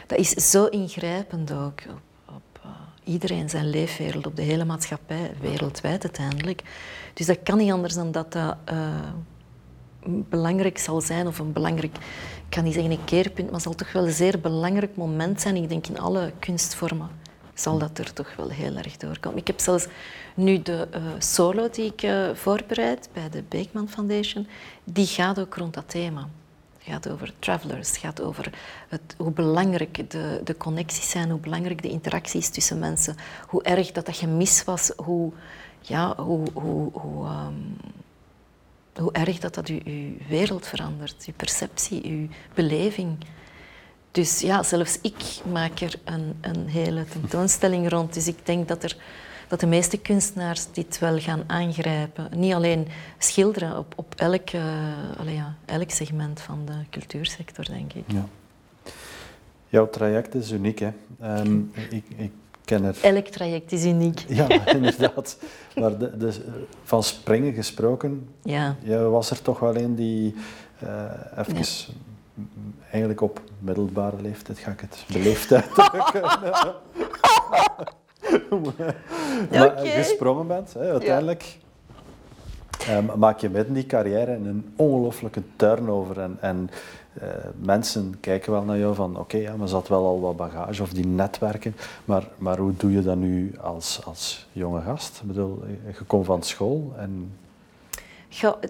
dat 0.06 0.18
is 0.18 0.30
zo 0.30 0.66
ingrijpend 0.66 1.52
ook 1.52 1.80
op, 1.88 2.00
op 2.26 2.60
iedereen 3.04 3.48
zijn 3.48 3.70
leefwereld, 3.70 4.26
op 4.26 4.36
de 4.36 4.42
hele 4.42 4.64
maatschappij, 4.64 5.30
wereldwijd 5.40 6.02
uiteindelijk. 6.02 6.62
Dus 7.14 7.26
dat 7.26 7.38
kan 7.42 7.58
niet 7.58 7.72
anders 7.72 7.94
dan 7.94 8.12
dat 8.12 8.32
dat 8.32 8.56
belangrijk 10.28 10.78
zal 10.78 11.00
zijn, 11.00 11.26
of 11.26 11.38
een 11.38 11.52
belangrijk, 11.52 11.96
ik 11.96 12.44
kan 12.48 12.64
niet 12.64 12.74
zeggen 12.74 12.92
een 12.92 13.04
keerpunt, 13.04 13.50
maar 13.50 13.60
zal 13.60 13.74
toch 13.74 13.92
wel 13.92 14.06
een 14.06 14.12
zeer 14.12 14.40
belangrijk 14.40 14.96
moment 14.96 15.40
zijn, 15.40 15.56
ik 15.56 15.68
denk 15.68 15.86
in 15.86 16.00
alle 16.00 16.32
kunstvormen 16.38 17.08
zal 17.54 17.78
dat 17.78 17.98
er 17.98 18.12
toch 18.12 18.36
wel 18.36 18.48
heel 18.48 18.76
erg 18.76 18.96
doorkomen. 18.96 19.38
Ik 19.38 19.46
heb 19.46 19.60
zelfs 19.60 19.86
nu 20.34 20.62
de 20.62 20.88
uh, 20.94 21.02
solo 21.18 21.70
die 21.70 21.92
ik 21.92 22.02
uh, 22.02 22.34
voorbereid 22.34 23.08
bij 23.12 23.30
de 23.30 23.42
Beekman 23.48 23.88
Foundation, 23.88 24.46
die 24.84 25.06
gaat 25.06 25.40
ook 25.40 25.54
rond 25.54 25.74
dat 25.74 25.88
thema. 25.88 26.28
Gaat 26.78 27.10
over 27.10 27.32
travelers, 27.38 27.96
gaat 27.96 28.22
over 28.22 28.50
het, 28.88 29.14
hoe 29.16 29.30
belangrijk 29.30 30.10
de, 30.10 30.40
de 30.44 30.56
connecties 30.56 31.10
zijn, 31.10 31.30
hoe 31.30 31.40
belangrijk 31.40 31.82
de 31.82 31.88
interacties 31.88 32.48
tussen 32.48 32.78
mensen, 32.78 33.16
hoe 33.48 33.62
erg 33.62 33.92
dat 33.92 34.06
dat 34.06 34.16
gemis 34.16 34.64
was, 34.64 34.92
hoe, 34.96 35.32
ja, 35.80 36.14
hoe, 36.16 36.46
hoe, 36.52 36.90
hoe, 36.92 37.26
um, 37.26 37.76
hoe 38.94 39.12
erg 39.12 39.38
dat 39.38 39.54
dat 39.54 39.68
uw 39.68 39.80
wereld 40.28 40.66
verandert, 40.66 41.24
uw 41.26 41.34
perceptie, 41.36 42.04
uw 42.04 42.28
beleving. 42.54 43.16
Dus 44.14 44.40
ja, 44.40 44.62
zelfs 44.62 44.98
ik 45.02 45.14
maak 45.52 45.80
er 45.80 45.94
een, 46.04 46.34
een 46.40 46.66
hele 46.68 47.04
tentoonstelling 47.04 47.88
rond. 47.88 48.14
Dus 48.14 48.28
ik 48.28 48.46
denk 48.46 48.68
dat, 48.68 48.82
er, 48.82 48.96
dat 49.48 49.60
de 49.60 49.66
meeste 49.66 49.98
kunstenaars 49.98 50.66
dit 50.72 50.98
wel 50.98 51.18
gaan 51.18 51.42
aangrijpen. 51.46 52.28
Niet 52.36 52.52
alleen 52.52 52.88
schilderen 53.18 53.78
op, 53.78 53.92
op 53.96 54.14
elk, 54.16 54.52
uh, 54.52 54.62
allee, 55.18 55.34
ja, 55.34 55.54
elk 55.64 55.90
segment 55.90 56.40
van 56.40 56.58
de 56.64 56.72
cultuursector, 56.90 57.64
denk 57.64 57.92
ik. 57.92 58.04
Ja. 58.06 58.26
Jouw 59.68 59.90
traject 59.90 60.34
is 60.34 60.50
uniek, 60.50 60.78
hè? 60.78 60.90
Um, 61.22 61.72
ik, 61.90 62.04
ik 62.16 62.32
ken 62.64 62.84
er... 62.84 62.96
Elk 63.02 63.26
traject 63.26 63.72
is 63.72 63.84
uniek. 63.84 64.24
Ja, 64.40 64.66
inderdaad. 64.66 65.38
Maar 65.74 65.98
de, 65.98 66.16
de, 66.16 66.44
van 66.82 67.02
springen 67.02 67.52
gesproken, 67.52 68.28
ja. 68.42 68.76
was 69.10 69.30
er 69.30 69.42
toch 69.42 69.58
wel 69.58 69.76
een 69.76 69.94
die 69.94 70.34
uh, 70.82 71.10
even... 71.36 71.54
Ja 71.54 71.94
eigenlijk 72.90 73.20
op 73.20 73.40
middelbare 73.58 74.22
leeftijd 74.22 74.58
ga 74.58 74.70
ik 74.70 74.80
het 74.80 75.04
beleefd 75.12 75.52
uitdrukken. 75.52 76.22
maar 79.50 79.70
okay. 79.70 79.90
gesprongen 79.90 80.46
bent, 80.46 80.72
hè, 80.72 80.90
uiteindelijk. 80.90 81.42
Ja. 81.42 82.96
Um, 82.96 83.10
maak 83.16 83.38
je 83.38 83.48
midden 83.48 83.74
die 83.74 83.86
carrière 83.86 84.32
een 84.32 84.72
ongelooflijke 84.76 85.42
turnover. 85.56 86.20
En, 86.20 86.36
en 86.40 86.70
uh, 87.22 87.28
mensen 87.56 88.16
kijken 88.20 88.52
wel 88.52 88.62
naar 88.62 88.78
jou 88.78 88.94
van, 88.94 89.10
oké, 89.10 89.20
okay, 89.20 89.40
ja, 89.40 89.56
maar 89.56 89.68
zat 89.68 89.88
wel 89.88 90.06
al 90.06 90.20
wat 90.20 90.36
bagage 90.36 90.82
of 90.82 90.90
die 90.90 91.06
netwerken. 91.06 91.76
Maar, 92.04 92.28
maar 92.36 92.58
hoe 92.58 92.76
doe 92.76 92.92
je 92.92 93.02
dat 93.02 93.16
nu 93.16 93.54
als, 93.60 94.00
als 94.04 94.46
jonge 94.52 94.80
gast? 94.80 95.20
Ik 95.20 95.26
bedoel, 95.26 95.62
je 95.86 96.04
komt 96.06 96.26
van 96.26 96.42
school 96.42 96.92
en 96.96 97.32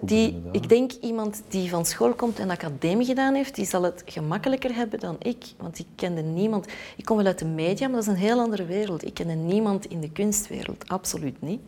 die, 0.03 0.41
ik 0.51 0.69
denk 0.69 0.91
iemand 0.91 1.43
die 1.47 1.69
van 1.69 1.85
school 1.85 2.13
komt 2.13 2.39
en 2.39 2.49
academie 2.49 3.05
gedaan 3.05 3.33
heeft, 3.33 3.55
die 3.55 3.65
zal 3.65 3.83
het 3.83 4.03
gemakkelijker 4.05 4.75
hebben 4.75 4.99
dan 4.99 5.15
ik. 5.19 5.45
Want 5.57 5.79
ik 5.79 5.85
kende 5.95 6.21
niemand. 6.21 6.67
Ik 6.95 7.05
kom 7.05 7.17
wel 7.17 7.25
uit 7.25 7.39
de 7.39 7.45
media, 7.45 7.87
maar 7.87 7.95
dat 7.95 8.07
is 8.07 8.13
een 8.13 8.27
heel 8.27 8.39
andere 8.39 8.65
wereld. 8.65 9.05
Ik 9.05 9.13
kende 9.13 9.33
niemand 9.33 9.85
in 9.85 9.99
de 9.99 10.11
kunstwereld, 10.11 10.87
absoluut 10.87 11.41
niet. 11.41 11.61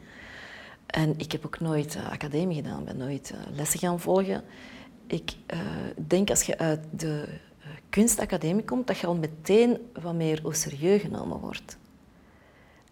En 0.86 1.13
ik 1.17 1.31
heb 1.31 1.45
ook 1.45 1.60
nooit 1.60 1.95
uh, 1.95 2.12
academie 2.12 2.55
gedaan, 2.55 2.83
ben 2.83 2.97
nooit 2.97 3.31
uh, 3.33 3.55
lessen 3.55 3.79
gaan 3.79 3.99
volgen. 3.99 4.43
Ik 5.07 5.31
uh, 5.53 5.60
denk 6.07 6.29
als 6.29 6.43
je 6.43 6.57
uit 6.57 6.79
de 6.91 7.23
kunstacademie 7.89 8.63
komt, 8.63 8.88
dat 8.88 8.97
je 8.97 9.07
al 9.07 9.15
meteen 9.15 9.77
wat 10.01 10.13
meer 10.13 10.39
au 10.43 10.53
serieus 10.53 11.01
genomen 11.01 11.39
wordt. 11.39 11.77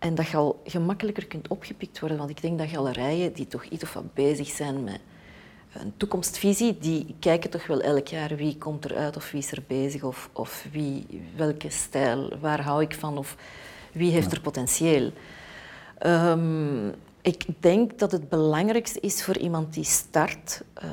En 0.05 0.15
dat 0.15 0.27
je 0.27 0.37
al 0.37 0.61
gemakkelijker 0.65 1.27
kunt 1.27 1.47
opgepikt 1.47 1.99
worden. 1.99 2.17
Want 2.17 2.29
ik 2.29 2.41
denk 2.41 2.57
dat 2.57 2.69
galerijen 2.69 3.33
die 3.33 3.47
toch 3.47 3.63
iets 3.63 3.83
of 3.83 3.93
wat 3.93 4.13
bezig 4.13 4.47
zijn 4.47 4.83
met 4.83 4.99
een 5.73 5.93
toekomstvisie, 5.97 6.77
die 6.77 7.15
kijken 7.19 7.49
toch 7.49 7.67
wel 7.67 7.81
elk 7.81 8.07
jaar 8.07 8.35
wie 8.35 8.57
komt 8.57 8.85
eruit 8.85 9.15
of 9.15 9.31
wie 9.31 9.41
is 9.41 9.51
er 9.51 9.63
bezig 9.67 10.03
of, 10.03 10.29
of 10.33 10.67
wie, 10.71 11.05
welke 11.35 11.69
stijl, 11.69 12.37
waar 12.39 12.61
hou 12.61 12.81
ik 12.81 12.93
van 12.93 13.17
of 13.17 13.35
wie 13.91 14.11
heeft 14.11 14.31
er 14.31 14.41
potentieel. 14.41 15.11
Um, 16.05 16.93
ik 17.21 17.45
denk 17.59 17.99
dat 17.99 18.11
het 18.11 18.29
belangrijkste 18.29 18.99
is 18.99 19.23
voor 19.23 19.37
iemand 19.37 19.73
die 19.73 19.83
start, 19.83 20.61
uh, 20.83 20.89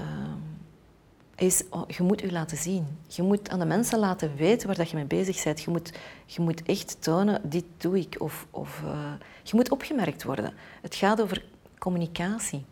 is 1.43 1.63
oh, 1.71 1.89
je 1.89 2.03
moet 2.03 2.21
je 2.21 2.33
laten 2.33 2.57
zien. 2.57 2.87
Je 3.07 3.23
moet 3.23 3.51
aan 3.51 3.59
de 3.59 3.65
mensen 3.65 3.99
laten 3.99 4.37
weten 4.37 4.67
waar 4.67 4.77
dat 4.77 4.91
je 4.91 4.97
mee 4.97 5.05
bezig 5.05 5.45
bent. 5.45 5.63
Je 5.63 5.71
moet, 5.71 5.93
je 6.27 6.41
moet 6.41 6.63
echt 6.63 6.97
tonen, 7.03 7.41
dit 7.51 7.65
doe 7.77 7.99
ik. 7.99 8.17
Of, 8.19 8.47
of 8.51 8.81
uh, 8.85 9.13
je 9.43 9.57
moet 9.57 9.71
opgemerkt 9.71 10.23
worden. 10.23 10.53
Het 10.83 10.95
gaat 10.95 11.23
over 11.23 11.45
communicatie. 11.79 12.65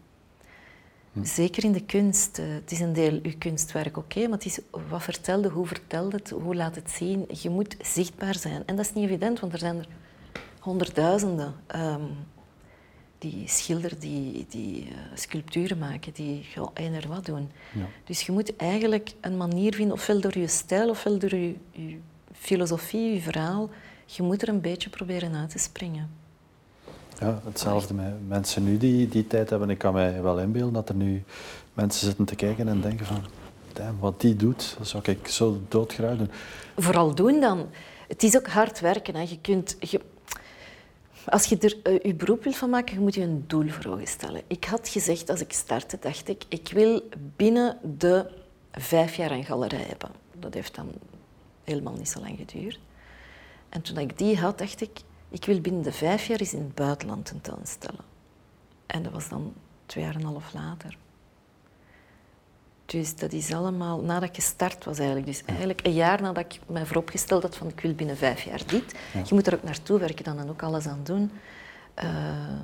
Hm. 1.12 1.24
Zeker 1.24 1.64
in 1.64 1.72
de 1.72 1.84
kunst. 1.84 2.38
Uh, 2.38 2.46
het 2.54 2.70
is 2.70 2.80
een 2.80 2.92
deel 2.92 3.18
uw 3.22 3.38
kunstwerk, 3.38 3.96
oké, 3.96 3.98
okay, 3.98 4.22
maar 4.22 4.38
het 4.38 4.46
is 4.46 4.60
wat 4.88 5.02
vertelde, 5.02 5.48
hoe 5.48 5.66
vertelde 5.66 6.16
het, 6.16 6.30
hoe 6.30 6.54
laat 6.54 6.74
het 6.74 6.90
zien. 6.90 7.26
Je 7.42 7.50
moet 7.50 7.76
zichtbaar 7.82 8.34
zijn. 8.34 8.62
En 8.66 8.76
dat 8.76 8.84
is 8.84 8.92
niet 8.92 9.04
evident, 9.04 9.40
want 9.40 9.52
er 9.52 9.58
zijn 9.58 9.78
er 9.78 9.88
honderdduizenden. 10.60 11.54
Um, 11.76 12.08
die 13.20 13.48
schilder, 13.48 13.98
die, 13.98 14.46
die 14.48 14.82
uh, 14.82 14.96
sculpturen 15.14 15.78
maken, 15.78 16.12
die 16.12 16.46
een 16.74 16.94
er 16.94 17.08
wat 17.08 17.26
doen. 17.26 17.50
Ja. 17.72 17.86
Dus 18.04 18.20
je 18.20 18.32
moet 18.32 18.56
eigenlijk 18.56 19.12
een 19.20 19.36
manier 19.36 19.74
vinden, 19.74 19.94
ofwel 19.94 20.20
door 20.20 20.38
je 20.38 20.46
stijl, 20.46 20.88
ofwel 20.88 21.18
door 21.18 21.34
je, 21.34 21.54
je 21.70 21.96
filosofie, 22.32 23.14
je 23.14 23.20
verhaal, 23.20 23.70
je 24.06 24.22
moet 24.22 24.42
er 24.42 24.48
een 24.48 24.60
beetje 24.60 24.90
proberen 24.90 25.34
uit 25.34 25.50
te 25.50 25.58
springen. 25.58 26.10
Ja, 27.18 27.40
hetzelfde 27.44 27.94
met 27.94 28.28
mensen 28.28 28.64
nu 28.64 28.78
die 28.78 29.08
die 29.08 29.26
tijd 29.26 29.50
hebben. 29.50 29.70
Ik 29.70 29.78
kan 29.78 29.92
mij 29.92 30.22
wel 30.22 30.38
inbeelden 30.38 30.72
dat 30.72 30.88
er 30.88 30.94
nu 30.94 31.22
mensen 31.72 32.06
zitten 32.06 32.24
te 32.24 32.34
kijken 32.34 32.68
en 32.68 32.80
denken 32.80 33.06
van... 33.06 33.24
Wat 33.98 34.20
die 34.20 34.36
doet, 34.36 34.74
dat 34.78 34.88
zou 34.88 35.02
ik 35.06 35.28
zo 35.28 35.60
doodgraag 35.68 36.16
doen. 36.16 36.30
Vooral 36.76 37.14
doen 37.14 37.40
dan. 37.40 37.66
Het 38.08 38.22
is 38.22 38.36
ook 38.36 38.46
hard 38.46 38.80
werken. 38.80 39.14
Hè. 39.14 39.20
Je 39.20 39.38
kunt... 39.40 39.76
Je, 39.78 40.00
als 41.26 41.44
je 41.44 41.58
er 41.58 41.92
uh, 41.92 42.00
je 42.02 42.14
beroep 42.14 42.44
wilt 42.44 42.56
van 42.56 42.70
maken, 42.70 43.00
moet 43.00 43.14
je 43.14 43.22
een 43.22 43.44
doel 43.46 43.68
voor 43.68 43.92
ogen 43.92 44.06
stellen. 44.06 44.42
Ik 44.46 44.64
had 44.64 44.88
gezegd, 44.88 45.30
als 45.30 45.40
ik 45.40 45.52
startte, 45.52 45.98
dacht 46.00 46.28
ik, 46.28 46.44
ik 46.48 46.68
wil 46.72 47.08
binnen 47.36 47.78
de 47.98 48.30
vijf 48.72 49.14
jaar 49.14 49.30
een 49.30 49.44
galerij 49.44 49.84
hebben. 49.88 50.10
Dat 50.38 50.54
heeft 50.54 50.74
dan 50.74 50.92
helemaal 51.64 51.94
niet 51.94 52.08
zo 52.08 52.20
lang 52.20 52.36
geduurd. 52.36 52.80
En 53.68 53.82
toen 53.82 53.98
ik 53.98 54.18
die 54.18 54.38
had, 54.38 54.58
dacht 54.58 54.80
ik, 54.80 55.00
ik 55.28 55.44
wil 55.44 55.60
binnen 55.60 55.82
de 55.82 55.92
vijf 55.92 56.26
jaar 56.26 56.40
eens 56.40 56.52
in 56.52 56.62
het 56.62 56.74
buitenland 56.74 57.24
tentoonstellen. 57.24 58.04
En 58.86 59.02
dat 59.02 59.12
was 59.12 59.28
dan 59.28 59.54
twee 59.86 60.04
jaar 60.04 60.14
en 60.14 60.20
een 60.20 60.26
half 60.26 60.52
later. 60.52 60.96
Dus 62.90 63.16
dat 63.16 63.32
is 63.32 63.52
allemaal 63.52 64.00
nadat 64.00 64.28
ik 64.28 64.34
gestart 64.34 64.84
was 64.84 64.98
eigenlijk. 64.98 65.26
Dus 65.26 65.42
eigenlijk 65.44 65.86
een 65.86 65.92
jaar 65.92 66.22
nadat 66.22 66.44
ik 66.44 66.60
me 66.66 66.86
vooropgesteld 66.86 67.42
had 67.42 67.56
van 67.56 67.68
ik 67.68 67.80
wil 67.80 67.94
binnen 67.94 68.16
vijf 68.16 68.42
jaar 68.42 68.62
dit. 68.66 68.94
Je 69.12 69.34
moet 69.34 69.46
er 69.46 69.54
ook 69.54 69.62
naartoe 69.62 69.98
werken 69.98 70.24
dan 70.24 70.38
en 70.38 70.48
ook 70.48 70.62
alles 70.62 70.86
aan 70.86 71.00
doen. 71.02 71.30
Uh, 72.02 72.60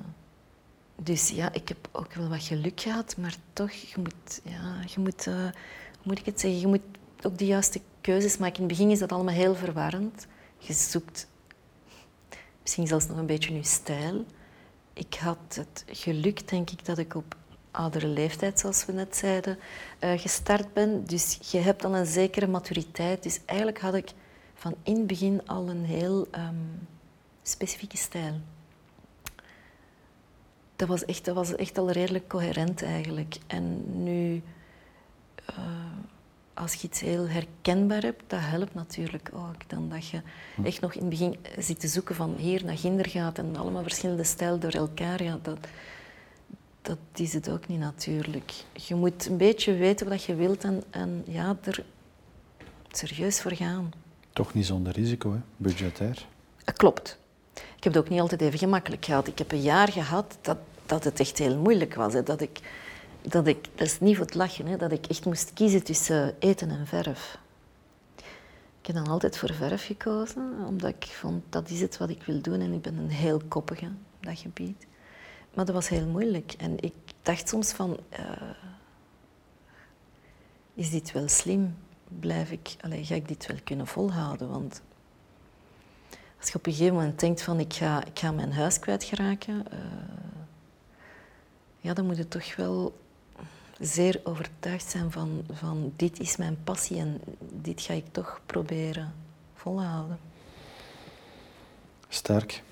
dus 0.96 1.28
ja, 1.28 1.52
ik 1.52 1.68
heb 1.68 1.88
ook 1.92 2.14
wel 2.14 2.28
wat 2.28 2.42
geluk 2.42 2.80
gehad, 2.80 3.16
maar 3.16 3.34
toch, 3.52 3.70
je 3.70 3.94
moet, 3.96 4.40
ja, 4.44 4.74
je 4.94 5.00
moet, 5.00 5.26
uh, 5.26 5.34
hoe 5.34 6.02
moet 6.02 6.18
ik 6.18 6.26
het 6.26 6.40
zeggen, 6.40 6.60
je 6.60 6.66
moet 6.66 6.80
ook 7.22 7.38
de 7.38 7.46
juiste 7.46 7.80
keuzes 8.00 8.36
maken. 8.36 8.56
In 8.56 8.68
het 8.68 8.76
begin 8.76 8.90
is 8.90 8.98
dat 8.98 9.12
allemaal 9.12 9.34
heel 9.34 9.54
verwarrend. 9.54 10.26
Je 10.58 10.72
zoekt 10.72 11.26
misschien 12.62 12.86
zelfs 12.86 13.06
nog 13.06 13.16
een 13.16 13.26
beetje 13.26 13.54
je 13.54 13.64
stijl. 13.64 14.24
Ik 14.92 15.14
had 15.14 15.54
het 15.54 15.84
geluk, 15.86 16.48
denk 16.48 16.70
ik, 16.70 16.84
dat 16.84 16.98
ik 16.98 17.14
op 17.14 17.36
oudere 17.76 18.06
leeftijd, 18.06 18.60
zoals 18.60 18.84
we 18.84 18.92
net 18.92 19.16
zeiden, 19.16 19.58
uh, 20.00 20.18
gestart 20.18 20.72
ben. 20.72 21.04
Dus 21.04 21.38
je 21.50 21.58
hebt 21.58 21.82
dan 21.82 21.94
een 21.94 22.06
zekere 22.06 22.46
maturiteit. 22.46 23.22
Dus 23.22 23.40
eigenlijk 23.44 23.80
had 23.80 23.94
ik 23.94 24.10
van 24.54 24.74
in 24.82 24.96
het 24.96 25.06
begin 25.06 25.46
al 25.46 25.68
een 25.68 25.84
heel 25.84 26.26
um, 26.34 26.88
specifieke 27.42 27.96
stijl. 27.96 28.40
Dat 30.76 30.88
was, 30.88 31.04
echt, 31.04 31.24
dat 31.24 31.34
was 31.34 31.54
echt 31.54 31.78
al 31.78 31.90
redelijk 31.90 32.28
coherent 32.28 32.82
eigenlijk. 32.82 33.36
En 33.46 33.82
nu, 34.04 34.42
uh, 35.50 35.56
als 36.54 36.74
je 36.74 36.86
iets 36.86 37.00
heel 37.00 37.28
herkenbaar 37.28 38.02
hebt, 38.02 38.22
dat 38.26 38.40
helpt 38.42 38.74
natuurlijk 38.74 39.30
ook. 39.32 39.68
Dan 39.68 39.88
dat 39.88 40.08
je 40.08 40.22
echt 40.64 40.80
nog 40.80 40.94
in 40.94 41.00
het 41.00 41.08
begin 41.08 41.38
zit 41.58 41.80
te 41.80 41.88
zoeken 41.88 42.14
van 42.14 42.34
hier 42.36 42.64
naar 42.64 42.78
ginder 42.78 43.08
gaat 43.08 43.38
en 43.38 43.56
allemaal 43.56 43.82
verschillende 43.82 44.24
stijlen 44.24 44.60
door 44.60 44.70
elkaar. 44.70 45.22
Ja, 45.22 45.38
dat, 45.42 45.58
dat 46.86 46.98
is 47.14 47.32
het 47.32 47.50
ook 47.50 47.66
niet 47.66 47.78
natuurlijk. 47.78 48.52
Je 48.72 48.94
moet 48.94 49.26
een 49.26 49.36
beetje 49.36 49.74
weten 49.74 50.08
wat 50.08 50.22
je 50.22 50.34
wilt 50.34 50.64
en, 50.64 50.82
en 50.90 51.24
ja, 51.26 51.56
er 51.64 51.84
serieus 52.90 53.40
voor 53.40 53.52
gaan. 53.52 53.92
Toch 54.32 54.54
niet 54.54 54.66
zonder 54.66 54.92
risico, 54.92 55.32
hè? 55.32 55.38
budgetair? 55.56 56.26
Klopt. 56.64 57.18
Ik 57.54 57.84
heb 57.84 57.92
het 57.92 58.02
ook 58.02 58.08
niet 58.08 58.20
altijd 58.20 58.40
even 58.40 58.58
gemakkelijk 58.58 59.04
gehad. 59.04 59.26
Ik 59.26 59.38
heb 59.38 59.52
een 59.52 59.60
jaar 59.60 59.92
gehad 59.92 60.38
dat, 60.40 60.58
dat 60.86 61.04
het 61.04 61.20
echt 61.20 61.38
heel 61.38 61.56
moeilijk 61.56 61.94
was. 61.94 62.12
Hè. 62.12 62.22
Dat, 62.22 62.40
ik, 62.40 62.60
dat 63.22 63.46
ik, 63.46 63.68
dat 63.74 63.86
is 63.86 64.00
niet 64.00 64.16
voor 64.16 64.24
het 64.24 64.34
lachen, 64.34 64.66
hè, 64.66 64.76
dat 64.76 64.92
ik 64.92 65.06
echt 65.06 65.24
moest 65.24 65.52
kiezen 65.52 65.82
tussen 65.82 66.34
eten 66.38 66.70
en 66.70 66.86
verf. 66.86 67.38
Ik 68.80 68.86
heb 68.94 69.04
dan 69.04 69.12
altijd 69.12 69.38
voor 69.38 69.54
verf 69.54 69.86
gekozen, 69.86 70.52
omdat 70.66 70.90
ik 70.90 71.04
vond 71.04 71.42
dat 71.48 71.70
is 71.70 71.80
het 71.80 71.98
wat 71.98 72.10
ik 72.10 72.22
wil 72.22 72.40
doen 72.40 72.60
en 72.60 72.72
ik 72.72 72.82
ben 72.82 72.96
een 72.96 73.10
heel 73.10 73.40
koppige 73.48 73.86
op 73.86 74.26
dat 74.26 74.38
gebied. 74.38 74.86
Maar 75.56 75.64
dat 75.64 75.74
was 75.74 75.88
heel 75.88 76.06
moeilijk. 76.06 76.52
En 76.58 76.80
ik 76.80 76.94
dacht 77.22 77.48
soms 77.48 77.72
van, 77.72 77.96
uh, 78.18 78.50
is 80.74 80.90
dit 80.90 81.12
wel 81.12 81.28
slim? 81.28 81.76
Blijf 82.08 82.50
ik, 82.50 82.76
allez, 82.80 83.08
ga 83.08 83.14
ik 83.14 83.28
dit 83.28 83.46
wel 83.46 83.56
kunnen 83.64 83.86
volhouden? 83.86 84.48
Want 84.48 84.82
als 86.40 86.48
je 86.48 86.54
op 86.54 86.66
een 86.66 86.72
gegeven 86.72 86.94
moment 86.94 87.20
denkt 87.20 87.42
van, 87.42 87.60
ik 87.60 87.72
ga, 87.74 88.04
ik 88.04 88.18
ga 88.18 88.30
mijn 88.30 88.52
huis 88.52 88.78
kwijtgeraken, 88.78 89.64
uh, 89.72 89.78
ja, 91.80 91.94
dan 91.94 92.06
moet 92.06 92.16
je 92.16 92.28
toch 92.28 92.56
wel 92.56 92.98
zeer 93.78 94.20
overtuigd 94.24 94.90
zijn 94.90 95.10
van, 95.10 95.44
van 95.52 95.92
dit 95.96 96.20
is 96.20 96.36
mijn 96.36 96.58
passie 96.64 96.98
en 96.98 97.20
dit 97.40 97.80
ga 97.80 97.92
ik 97.92 98.06
toch 98.12 98.40
proberen 98.46 99.14
volhouden. 99.54 100.18
Sterk. 102.08 102.62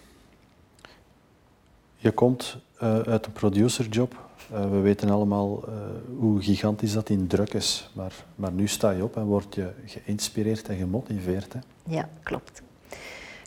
Je 2.04 2.12
komt 2.12 2.56
uh, 2.82 2.98
uit 2.98 3.26
een 3.26 3.32
producerjob. 3.32 4.14
Uh, 4.52 4.70
we 4.70 4.78
weten 4.78 5.10
allemaal 5.10 5.68
uh, 5.68 5.74
hoe 6.18 6.42
gigantisch 6.42 6.92
dat 6.92 7.08
in 7.08 7.26
druk 7.26 7.54
is. 7.54 7.90
Maar, 7.92 8.12
maar 8.34 8.52
nu 8.52 8.68
sta 8.68 8.90
je 8.90 9.02
op 9.02 9.16
en 9.16 9.24
word 9.24 9.54
je 9.54 9.72
geïnspireerd 9.86 10.68
en 10.68 10.76
gemotiveerd. 10.76 11.52
Hè? 11.52 11.58
Ja, 11.86 12.08
klopt. 12.22 12.62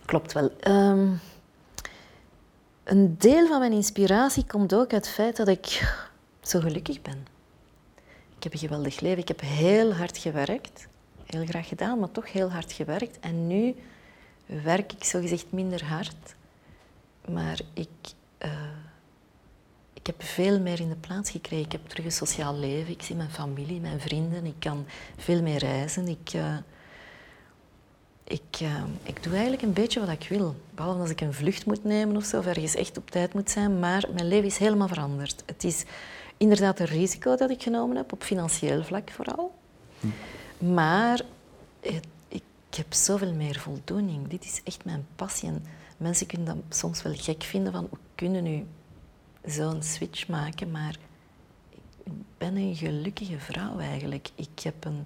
Klopt 0.06 0.34
wel. 0.34 0.52
Um, 0.68 1.20
een 2.84 3.16
deel 3.18 3.48
van 3.48 3.60
mijn 3.60 3.72
inspiratie 3.72 4.46
komt 4.46 4.74
ook 4.74 4.94
uit 4.94 5.06
het 5.06 5.14
feit 5.14 5.36
dat 5.36 5.48
ik 5.48 5.94
zo 6.42 6.60
gelukkig 6.60 7.02
ben. 7.02 7.28
Ik 8.38 8.44
heb 8.44 8.54
een 8.54 8.60
geweldig 8.60 9.00
leven. 9.00 9.20
Ik 9.20 9.28
heb 9.28 9.42
heel 9.42 9.94
hard 9.94 10.18
gewerkt. 10.18 10.88
Heel 11.26 11.46
graag 11.46 11.68
gedaan, 11.68 12.00
maar 12.00 12.12
toch 12.12 12.32
heel 12.32 12.52
hard 12.52 12.72
gewerkt. 12.72 13.20
En 13.20 13.48
nu 13.48 13.76
werk 14.46 14.94
ik 14.94 15.04
zogezegd 15.04 15.46
minder 15.50 15.86
hard. 15.86 16.36
Maar 17.32 17.60
ik 17.74 18.16
ik 20.08 20.14
heb 20.20 20.28
veel 20.28 20.60
meer 20.60 20.80
in 20.80 20.90
de 20.90 20.96
plaats 20.96 21.32
gekregen. 21.32 21.66
Ik 21.66 21.72
heb 21.72 21.88
terug 21.88 22.06
een 22.06 22.12
sociaal 22.12 22.56
leven. 22.56 22.94
Ik 22.94 23.02
zie 23.02 23.16
mijn 23.16 23.30
familie, 23.30 23.80
mijn 23.80 24.00
vrienden. 24.00 24.46
Ik 24.46 24.56
kan 24.60 24.86
veel 25.18 25.42
meer 25.42 25.58
reizen. 25.58 26.08
Ik, 26.08 26.34
uh, 26.34 26.58
ik, 28.24 28.60
uh, 28.62 28.84
ik 29.04 29.24
doe 29.24 29.32
eigenlijk 29.32 29.62
een 29.62 29.74
beetje 29.74 30.00
wat 30.00 30.10
ik 30.10 30.28
wil. 30.30 30.56
Behalve 30.76 31.00
als 31.00 31.10
ik 31.10 31.22
een 31.22 31.34
vlucht 31.34 31.66
moet 31.66 31.84
nemen 31.84 32.16
of 32.16 32.24
zo, 32.24 32.38
of 32.38 32.46
ergens 32.46 32.76
echt 32.76 32.98
op 32.98 33.12
tijd 33.12 33.34
moet 33.34 33.50
zijn. 33.50 33.80
Maar 33.80 34.06
mijn 34.14 34.28
leven 34.28 34.46
is 34.46 34.58
helemaal 34.58 34.88
veranderd. 34.88 35.44
Het 35.46 35.64
is 35.64 35.84
inderdaad 36.38 36.80
een 36.80 36.86
risico 36.86 37.36
dat 37.36 37.50
ik 37.50 37.64
genomen 37.64 37.98
heb, 37.98 38.12
op 38.12 38.24
financieel 38.24 38.84
vlak 38.84 39.10
vooral. 39.12 39.56
Maar 40.58 41.22
ik 42.28 42.44
heb 42.76 42.94
zoveel 42.94 43.34
meer 43.34 43.60
voldoening. 43.60 44.28
Dit 44.28 44.44
is 44.44 44.62
echt 44.64 44.86
mijn 44.86 45.08
passie. 45.16 45.50
En 45.50 45.66
mensen 45.98 46.28
kunnen 46.28 46.46
dat 46.46 46.78
soms 46.78 47.02
wel 47.02 47.14
gek 47.16 47.44
vinden 47.44 47.72
van 47.72 47.88
hoe 47.90 48.00
kunnen 48.16 48.44
nu 48.44 48.66
zo'n 49.48 49.84
switch 49.84 50.28
maken, 50.28 50.72
maar 50.72 50.96
ik 52.04 52.12
ben 52.38 52.56
een 52.56 52.76
gelukkige 52.76 53.40
vrouw 53.40 53.80
eigenlijk. 53.80 54.30
Ik 54.36 54.60
heb 54.64 54.86
een 54.86 55.06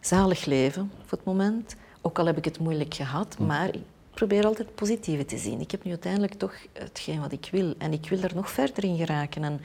zalig 0.00 0.44
leven 0.44 0.90
voor 1.04 1.18
het 1.18 1.26
moment, 1.26 1.76
ook 2.00 2.18
al 2.18 2.26
heb 2.26 2.36
ik 2.36 2.44
het 2.44 2.58
moeilijk 2.58 2.94
gehad, 2.94 3.38
maar 3.38 3.74
ik 3.74 3.82
probeer 4.14 4.44
altijd 4.44 4.66
het 4.66 4.76
positieve 4.76 5.24
te 5.24 5.38
zien. 5.38 5.60
Ik 5.60 5.70
heb 5.70 5.84
nu 5.84 5.90
uiteindelijk 5.90 6.34
toch 6.34 6.54
hetgeen 6.72 7.20
wat 7.20 7.32
ik 7.32 7.48
wil 7.52 7.74
en 7.78 7.92
ik 7.92 8.08
wil 8.08 8.20
er 8.22 8.34
nog 8.34 8.50
verder 8.50 8.84
in 8.84 8.96
geraken. 8.96 9.44
En, 9.44 9.60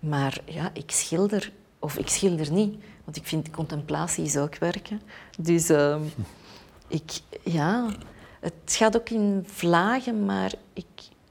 maar 0.00 0.40
ja, 0.44 0.70
ik 0.72 0.90
schilder, 0.90 1.52
of 1.78 1.98
ik 1.98 2.08
schilder 2.08 2.52
niet, 2.52 2.82
want 3.04 3.16
ik 3.16 3.26
vind 3.26 3.50
contemplatie 3.50 4.24
is 4.24 4.36
ook 4.36 4.58
werken. 4.58 5.00
Dus 5.38 5.70
uh, 5.70 6.00
ik, 6.88 7.10
ja, 7.44 7.90
het 8.40 8.52
gaat 8.66 8.96
ook 8.96 9.10
in 9.10 9.44
vlagen, 9.46 10.24
maar 10.24 10.52
ik, 10.72 10.86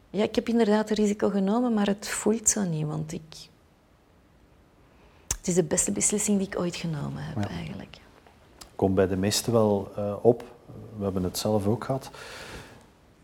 ja, 0.10 0.24
ik 0.24 0.36
heb 0.36 0.50
inderdaad 0.50 0.90
een 0.90 0.96
risico 0.96 1.30
genomen, 1.30 1.74
maar 1.74 1.88
het 1.88 2.08
voelt 2.08 2.50
zo 2.50 2.64
niet, 2.64 2.86
want 2.86 3.12
ik... 3.12 3.48
Het 5.38 5.48
is 5.48 5.54
de 5.54 5.64
beste 5.64 5.92
beslissing 5.92 6.38
die 6.38 6.48
ik 6.48 6.60
ooit 6.60 6.76
genomen 6.76 7.24
heb, 7.24 7.44
ja. 7.44 7.50
eigenlijk. 7.50 7.98
Komt 8.76 8.96
bij 8.96 9.08
de 9.08 9.16
meesten 9.16 9.54
wel 9.54 9.92
uh, 9.98 10.14
op. 10.22 10.44
We 10.98 11.04
hebben 11.04 11.24
het 11.24 11.38
zelf 11.38 11.68
ook 11.68 11.84
gehad. 11.84 12.10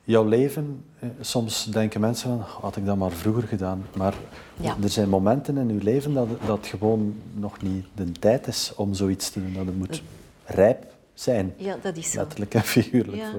Jouw 0.03 0.25
leven, 0.25 0.85
eh, 0.99 1.09
soms 1.19 1.65
denken 1.65 2.01
mensen 2.01 2.29
van, 2.29 2.61
had 2.61 2.75
ik 2.75 2.85
dat 2.85 2.97
maar 2.97 3.11
vroeger 3.11 3.43
gedaan. 3.43 3.85
Maar 3.95 4.13
ja. 4.55 4.75
er 4.83 4.89
zijn 4.89 5.09
momenten 5.09 5.57
in 5.57 5.69
uw 5.69 5.79
leven 5.81 6.13
dat, 6.13 6.27
dat 6.45 6.67
gewoon 6.67 7.15
nog 7.33 7.61
niet 7.61 7.85
de 7.93 8.11
tijd 8.11 8.47
is 8.47 8.73
om 8.75 8.93
zoiets 8.93 9.29
te 9.29 9.41
doen. 9.43 9.53
Dat 9.53 9.65
het 9.65 9.77
moet 9.77 10.03
rijp 10.45 10.85
zijn. 11.15 11.53
Ja, 11.57 11.77
dat 11.81 11.97
is 11.97 12.11
zo. 12.11 12.19
Letterlijk 12.19 12.53
en 12.53 12.63
figuurlijk. 12.63 13.17
Ja. 13.17 13.33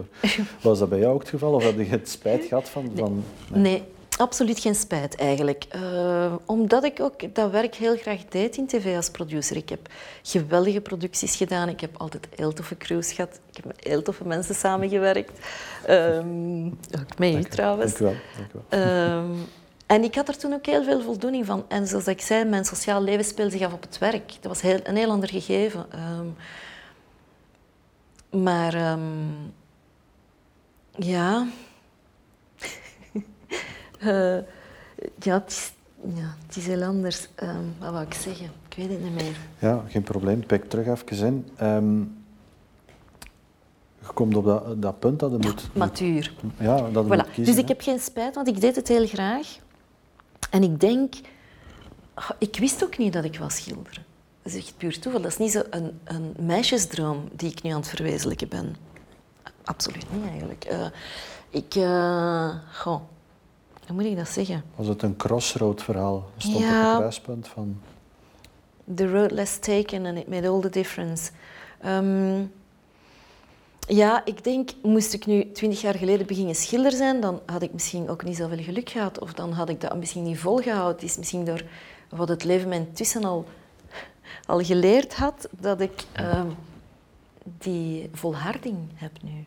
Was 0.60 0.78
dat 0.78 0.88
bij 0.88 0.98
jou 0.98 1.14
ook 1.14 1.20
het 1.20 1.28
geval 1.28 1.52
of 1.52 1.64
heb 1.64 1.76
je 1.76 1.84
het 1.84 2.08
spijt 2.08 2.44
gehad 2.44 2.68
van... 2.68 2.84
Nee, 2.84 2.96
van, 2.96 3.24
nee. 3.48 3.62
nee 3.62 3.82
absoluut 4.16 4.58
geen 4.58 4.74
spijt 4.74 5.16
eigenlijk. 5.16 5.66
Uh, 5.76 6.34
omdat 6.44 6.84
ik 6.84 7.00
ook 7.00 7.34
dat 7.34 7.50
werk 7.50 7.74
heel 7.74 7.96
graag 7.96 8.24
deed 8.28 8.56
in 8.56 8.66
tv 8.66 8.96
als 8.96 9.10
producer. 9.10 9.56
Ik 9.56 9.68
heb 9.68 9.88
geweldige 10.22 10.80
producties 10.80 11.36
gedaan. 11.36 11.68
Ik 11.68 11.80
heb 11.80 11.96
altijd 11.96 12.28
heel 12.34 12.52
toffe 12.52 12.76
crews 12.76 13.12
gehad. 13.12 13.40
Ik 13.50 13.56
heb 13.56 13.64
met 13.64 13.76
heel 13.84 14.02
toffe 14.02 14.26
mensen 14.26 14.54
samengewerkt. 14.54 15.46
Um, 15.90 16.78
ook 17.34 17.48
trouwens. 17.48 17.98
Dank 17.98 18.00
u 18.00 18.04
wel. 18.04 18.14
Dank 18.36 18.52
u 18.52 18.78
wel. 18.78 19.18
Um, 19.18 19.44
en 19.86 20.04
ik 20.04 20.14
had 20.14 20.28
er 20.28 20.36
toen 20.36 20.52
ook 20.52 20.66
heel 20.66 20.84
veel 20.84 21.00
voldoening 21.00 21.46
van. 21.46 21.64
En 21.68 21.86
zoals 21.86 22.06
ik 22.06 22.20
zei, 22.20 22.44
mijn 22.44 22.64
sociaal 22.64 23.02
leven 23.02 23.24
speelde 23.24 23.50
zich 23.50 23.62
af 23.62 23.72
op 23.72 23.82
het 23.82 23.98
werk. 23.98 24.32
Dat 24.40 24.52
was 24.52 24.60
heel, 24.60 24.78
een 24.82 24.96
heel 24.96 25.10
ander 25.10 25.28
gegeven. 25.28 25.86
Um, 26.20 26.36
Maar 28.30 28.74
ehm, 28.74 29.00
ja. 30.90 31.46
Eh, 33.98 34.36
ja, 35.18 35.34
het 35.34 35.50
is, 35.50 35.72
ja, 36.14 36.34
het 36.46 36.56
is 36.56 36.66
heel 36.66 36.82
anders. 36.82 37.28
Ehm, 37.34 37.64
wat 37.78 37.90
wou 37.92 38.04
ik 38.04 38.14
zeggen? 38.14 38.50
Ik 38.68 38.76
weet 38.76 38.88
het 38.90 39.02
niet 39.02 39.14
meer. 39.14 39.36
Ja, 39.58 39.84
geen 39.88 40.02
probleem. 40.02 40.46
Pik 40.46 40.64
terug 40.68 40.86
even 40.86 41.26
in. 41.26 41.48
Ehm, 41.56 41.98
je 44.00 44.12
komt 44.14 44.36
op 44.36 44.44
dat, 44.44 44.82
dat 44.82 44.98
punt 44.98 45.20
dat 45.20 45.30
je 45.30 45.38
moet... 45.40 45.68
Matuur. 45.74 46.34
moet- 46.42 46.52
ja, 46.58 46.90
dat 46.90 47.04
Voilà. 47.04 47.08
moet 47.08 47.24
kiezen. 47.30 47.44
Dus 47.44 47.56
ik 47.62 47.68
hè. 47.68 47.74
heb 47.74 47.80
geen 47.80 47.98
spijt, 48.00 48.34
want 48.34 48.48
ik 48.48 48.60
deed 48.60 48.76
het 48.76 48.88
heel 48.88 49.06
graag. 49.06 49.58
En 50.50 50.62
ik 50.62 50.80
denk... 50.80 51.14
ah, 52.14 52.30
Ik 52.38 52.56
wist 52.58 52.84
ook 52.84 52.98
niet 52.98 53.12
dat 53.12 53.24
ik 53.24 53.38
wou 53.38 53.50
schilderen. 53.50 54.04
Dat 54.46 54.54
is 54.54 54.60
echt 54.60 54.76
puur 54.76 54.98
toeval. 55.00 55.20
Dat 55.20 55.30
is 55.30 55.36
niet 55.38 55.52
zo 55.52 55.62
een, 55.70 56.00
een 56.04 56.34
meisjesdroom 56.38 57.28
die 57.32 57.50
ik 57.50 57.62
nu 57.62 57.70
aan 57.70 57.76
het 57.80 57.88
verwezenlijken 57.88 58.48
ben. 58.48 58.76
Absoluut 59.64 60.06
niet, 60.12 60.30
eigenlijk. 60.30 60.64
Eh, 60.64 60.86
ik... 61.50 61.74
eh, 61.74 62.54
goh, 62.72 63.00
hoe 63.86 63.94
moet 63.96 64.04
ik 64.04 64.16
dat 64.16 64.28
zeggen? 64.28 64.64
Was 64.76 64.86
het 64.86 65.02
een 65.02 65.16
crossroad 65.16 65.82
verhaal? 65.82 66.30
Stond 66.36 66.54
op 66.56 66.60
Ja. 66.62 66.88
het 66.88 66.96
kruispunt 66.96 67.48
van... 67.48 67.80
The 68.94 69.10
road 69.10 69.30
less 69.30 69.58
taken 69.58 70.06
and 70.06 70.18
it 70.18 70.28
made 70.28 70.48
all 70.48 70.60
the 70.60 70.70
difference. 70.70 71.30
Ehm, 71.80 72.42
ja, 73.88 74.24
ik 74.24 74.44
denk, 74.44 74.70
moest 74.82 75.12
ik 75.12 75.26
nu 75.26 75.52
twintig 75.52 75.80
jaar 75.80 75.94
geleden 75.94 76.26
beginnen 76.26 76.54
schilder 76.54 76.92
zijn, 76.92 77.20
dan 77.20 77.40
had 77.46 77.62
ik 77.62 77.72
misschien 77.72 78.08
ook 78.08 78.24
niet 78.24 78.36
zoveel 78.36 78.62
geluk 78.62 78.90
gehad. 78.90 79.18
Of 79.18 79.32
dan 79.32 79.52
had 79.52 79.68
ik 79.68 79.80
dat 79.80 79.96
misschien 79.96 80.22
niet 80.22 80.38
volgehouden. 80.38 80.94
Het 80.94 81.02
is 81.02 81.16
misschien 81.16 81.44
door 81.44 81.62
wat 82.08 82.28
het 82.28 82.44
leven 82.44 82.68
mij 82.68 82.78
intussen 82.78 83.24
al, 83.24 83.44
al 84.46 84.64
geleerd 84.64 85.14
had, 85.14 85.48
dat 85.60 85.80
ik 85.80 86.04
ehm, 86.12 86.50
die 87.58 88.10
volharding 88.12 88.78
heb 88.94 89.22
nu. 89.22 89.44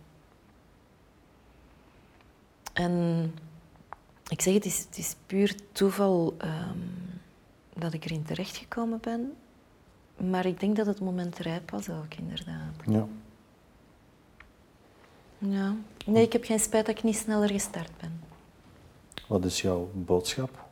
En 2.74 3.34
ik 4.28 4.42
zeg, 4.42 4.54
het 4.54 4.66
is, 4.66 4.80
het 4.80 4.98
is 4.98 5.16
puur 5.26 5.56
toeval 5.72 6.36
ehm, 6.38 6.78
dat 7.76 7.94
ik 7.94 8.06
erin 8.06 8.24
terechtgekomen 8.24 9.00
ben. 9.02 9.34
Maar 10.18 10.46
ik 10.46 10.60
denk 10.60 10.76
dat 10.76 10.86
het 10.86 11.00
moment 11.00 11.38
rijp 11.38 11.72
was 11.72 11.90
ook, 11.90 12.14
inderdaad. 12.18 12.74
Ja. 12.86 13.08
Ja. 15.38 15.76
Nee, 16.06 16.24
ik 16.24 16.34
heb 16.34 16.44
geen 16.44 16.60
spijt 16.60 16.86
dat 16.86 16.98
ik 16.98 17.04
niet 17.04 17.18
sneller 17.18 17.50
gestart 17.50 17.92
ben. 18.02 18.22
Wat 19.28 19.46
is 19.46 19.62
jouw 19.62 19.90
boodschap 19.94 20.69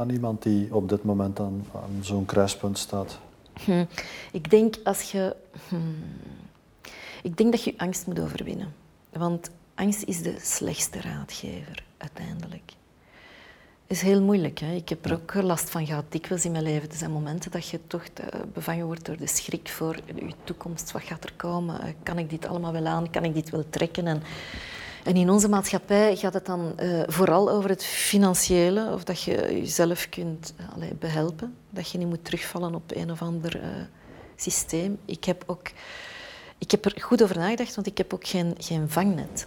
aan 0.00 0.10
iemand 0.10 0.42
die 0.42 0.74
op 0.74 0.88
dit 0.88 1.04
moment 1.04 1.40
aan, 1.40 1.66
aan 1.74 1.98
zo'n 2.00 2.24
kruispunt 2.24 2.78
staat? 2.78 3.18
Hm. 3.64 3.84
Ik 4.32 4.50
denk 4.50 4.74
als 4.84 5.10
je... 5.12 5.36
hm, 5.68 5.76
Ik 7.22 7.36
denk 7.36 7.50
dat 7.52 7.64
je 7.64 7.74
angst 7.76 8.06
moet 8.06 8.20
overwinnen. 8.20 8.72
Want 9.12 9.50
angst 9.74 10.02
is 10.02 10.22
de 10.22 10.36
slechtste 10.42 11.00
raadgever, 11.00 11.82
uiteindelijk. 11.96 12.72
is 13.86 14.00
heel 14.02 14.22
moeilijk. 14.22 14.58
Hè? 14.58 14.72
Ik 14.74 14.88
heb 14.88 15.04
er 15.04 15.12
ook 15.12 15.34
last 15.34 15.70
van 15.70 15.86
gehad, 15.86 16.04
dikwijls 16.08 16.44
in 16.44 16.52
mijn 16.52 16.64
leven. 16.64 16.88
Er 16.90 16.96
zijn 16.96 17.10
momenten 17.12 17.50
dat 17.50 17.68
je 17.68 17.80
toch 17.86 18.02
eh, 18.14 18.40
bevangen 18.54 18.86
wordt 18.86 19.04
door 19.06 19.16
de 19.16 19.26
schrik 19.26 19.68
voor 19.68 19.96
je 20.14 20.34
toekomst. 20.44 20.92
Wat 20.92 21.02
gaat 21.02 21.24
er 21.24 21.32
komen? 21.36 21.80
Eh, 21.80 21.92
Kan 22.02 22.18
ik 22.18 22.30
dit 22.30 22.46
allemaal 22.46 22.72
wel 22.72 22.86
aan? 22.86 23.10
Kan 23.10 23.24
ik 23.24 23.34
dit 23.34 23.50
wel 23.50 23.64
trekken? 23.70 24.06
En, 24.06 24.22
en 25.04 25.16
in 25.16 25.30
onze 25.30 25.48
maatschappij 25.48 26.16
gaat 26.16 26.34
het 26.34 26.46
dan 26.46 26.78
eh, 26.78 27.02
vooral 27.06 27.50
over 27.50 27.70
het 27.70 27.84
financiële. 27.84 28.92
Of 28.92 29.04
dat 29.04 29.22
je 29.22 29.34
jezelf 29.34 30.08
kunt 30.08 30.54
eh, 30.56 30.74
allee, 30.74 30.94
behelpen. 30.94 31.56
Dat 31.70 31.90
je 31.90 31.98
niet 31.98 32.08
moet 32.08 32.24
terugvallen 32.24 32.74
op 32.74 32.92
een 32.94 33.10
of 33.10 33.22
ander 33.22 33.60
eh, 33.60 33.68
systeem. 34.36 34.98
Ik 35.04 35.24
heb, 35.24 35.44
ook, 35.46 35.70
ik 36.58 36.70
heb 36.70 36.84
er 36.84 37.00
goed 37.00 37.22
over 37.22 37.36
nagedacht, 37.36 37.74
want 37.74 37.86
ik 37.86 37.98
heb 37.98 38.14
ook 38.14 38.26
geen, 38.26 38.54
geen 38.58 38.90
vangnet. 38.90 39.46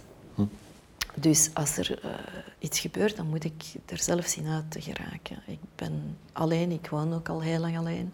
Dus 1.16 1.50
als 1.52 1.76
er 1.76 1.98
iets 2.58 2.80
gebeurt, 2.80 3.16
dan 3.16 3.26
moet 3.26 3.44
ik 3.44 3.62
er 3.86 3.98
zelf 3.98 4.26
zien 4.26 4.46
uit 4.46 4.70
te 4.70 4.80
geraken. 4.80 5.42
Ik 5.46 5.58
ben 5.74 6.18
alleen, 6.32 6.70
ik 6.70 6.88
woon 6.88 7.14
ook 7.14 7.28
al 7.28 7.42
heel 7.42 7.60
lang 7.60 7.78
alleen. 7.78 8.12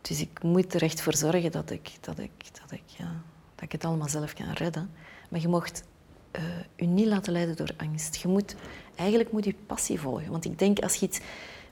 Dus 0.00 0.20
ik 0.20 0.42
moet 0.42 0.74
er 0.74 0.82
echt 0.82 1.00
voor 1.00 1.16
zorgen 1.16 1.52
dat 1.52 1.70
ik, 1.70 1.90
dat 2.00 2.18
ik, 2.18 2.30
dat 2.60 2.70
ik, 2.70 2.82
ja, 2.86 3.22
dat 3.54 3.64
ik 3.64 3.72
het 3.72 3.84
allemaal 3.84 4.08
zelf 4.08 4.32
kan 4.32 4.52
redden. 4.52 4.90
Maar 5.28 5.40
je 5.40 5.48
mocht 5.48 5.82
eh, 6.34 6.42
je 6.76 6.86
niet 6.86 7.06
laten 7.06 7.32
leiden 7.32 7.56
door 7.56 7.70
angst. 7.76 8.16
Je 8.16 8.28
moet, 8.28 8.54
eigenlijk 8.94 9.32
moet 9.32 9.44
je 9.44 9.54
passie 9.66 10.00
volgen. 10.00 10.30
Want 10.30 10.44
ik 10.44 10.58
denk, 10.58 10.78
als 10.78 10.94
je 10.94 11.06
iets 11.06 11.20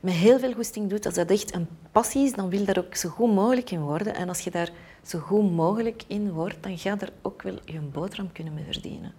met 0.01 0.14
heel 0.14 0.38
veel 0.38 0.53
goesting 0.53 0.90
doet, 0.90 1.07
als 1.07 1.14
dat 1.14 1.31
echt 1.31 1.55
een 1.55 1.68
passie 1.92 2.25
is, 2.25 2.33
dan 2.33 2.48
wil 2.48 2.59
je 2.59 2.64
daar 2.64 2.85
ook 2.85 2.94
zo 2.94 3.09
goed 3.09 3.35
mogelijk 3.35 3.70
in 3.70 3.81
worden. 3.81 4.14
En 4.14 4.29
als 4.29 4.40
je 4.40 4.51
daar 4.51 4.70
zo 5.03 5.18
goed 5.18 5.53
mogelijk 5.53 6.03
in 6.07 6.33
wordt, 6.33 6.62
dan 6.62 6.79
ga 6.79 6.90
je 6.90 6.96
er 6.96 7.12
ook 7.22 7.42
wel 7.42 7.59
je 7.64 7.81
boterham 7.81 8.33
kunnen 8.33 8.55
mee 8.55 8.64
verdienen. 8.64 9.14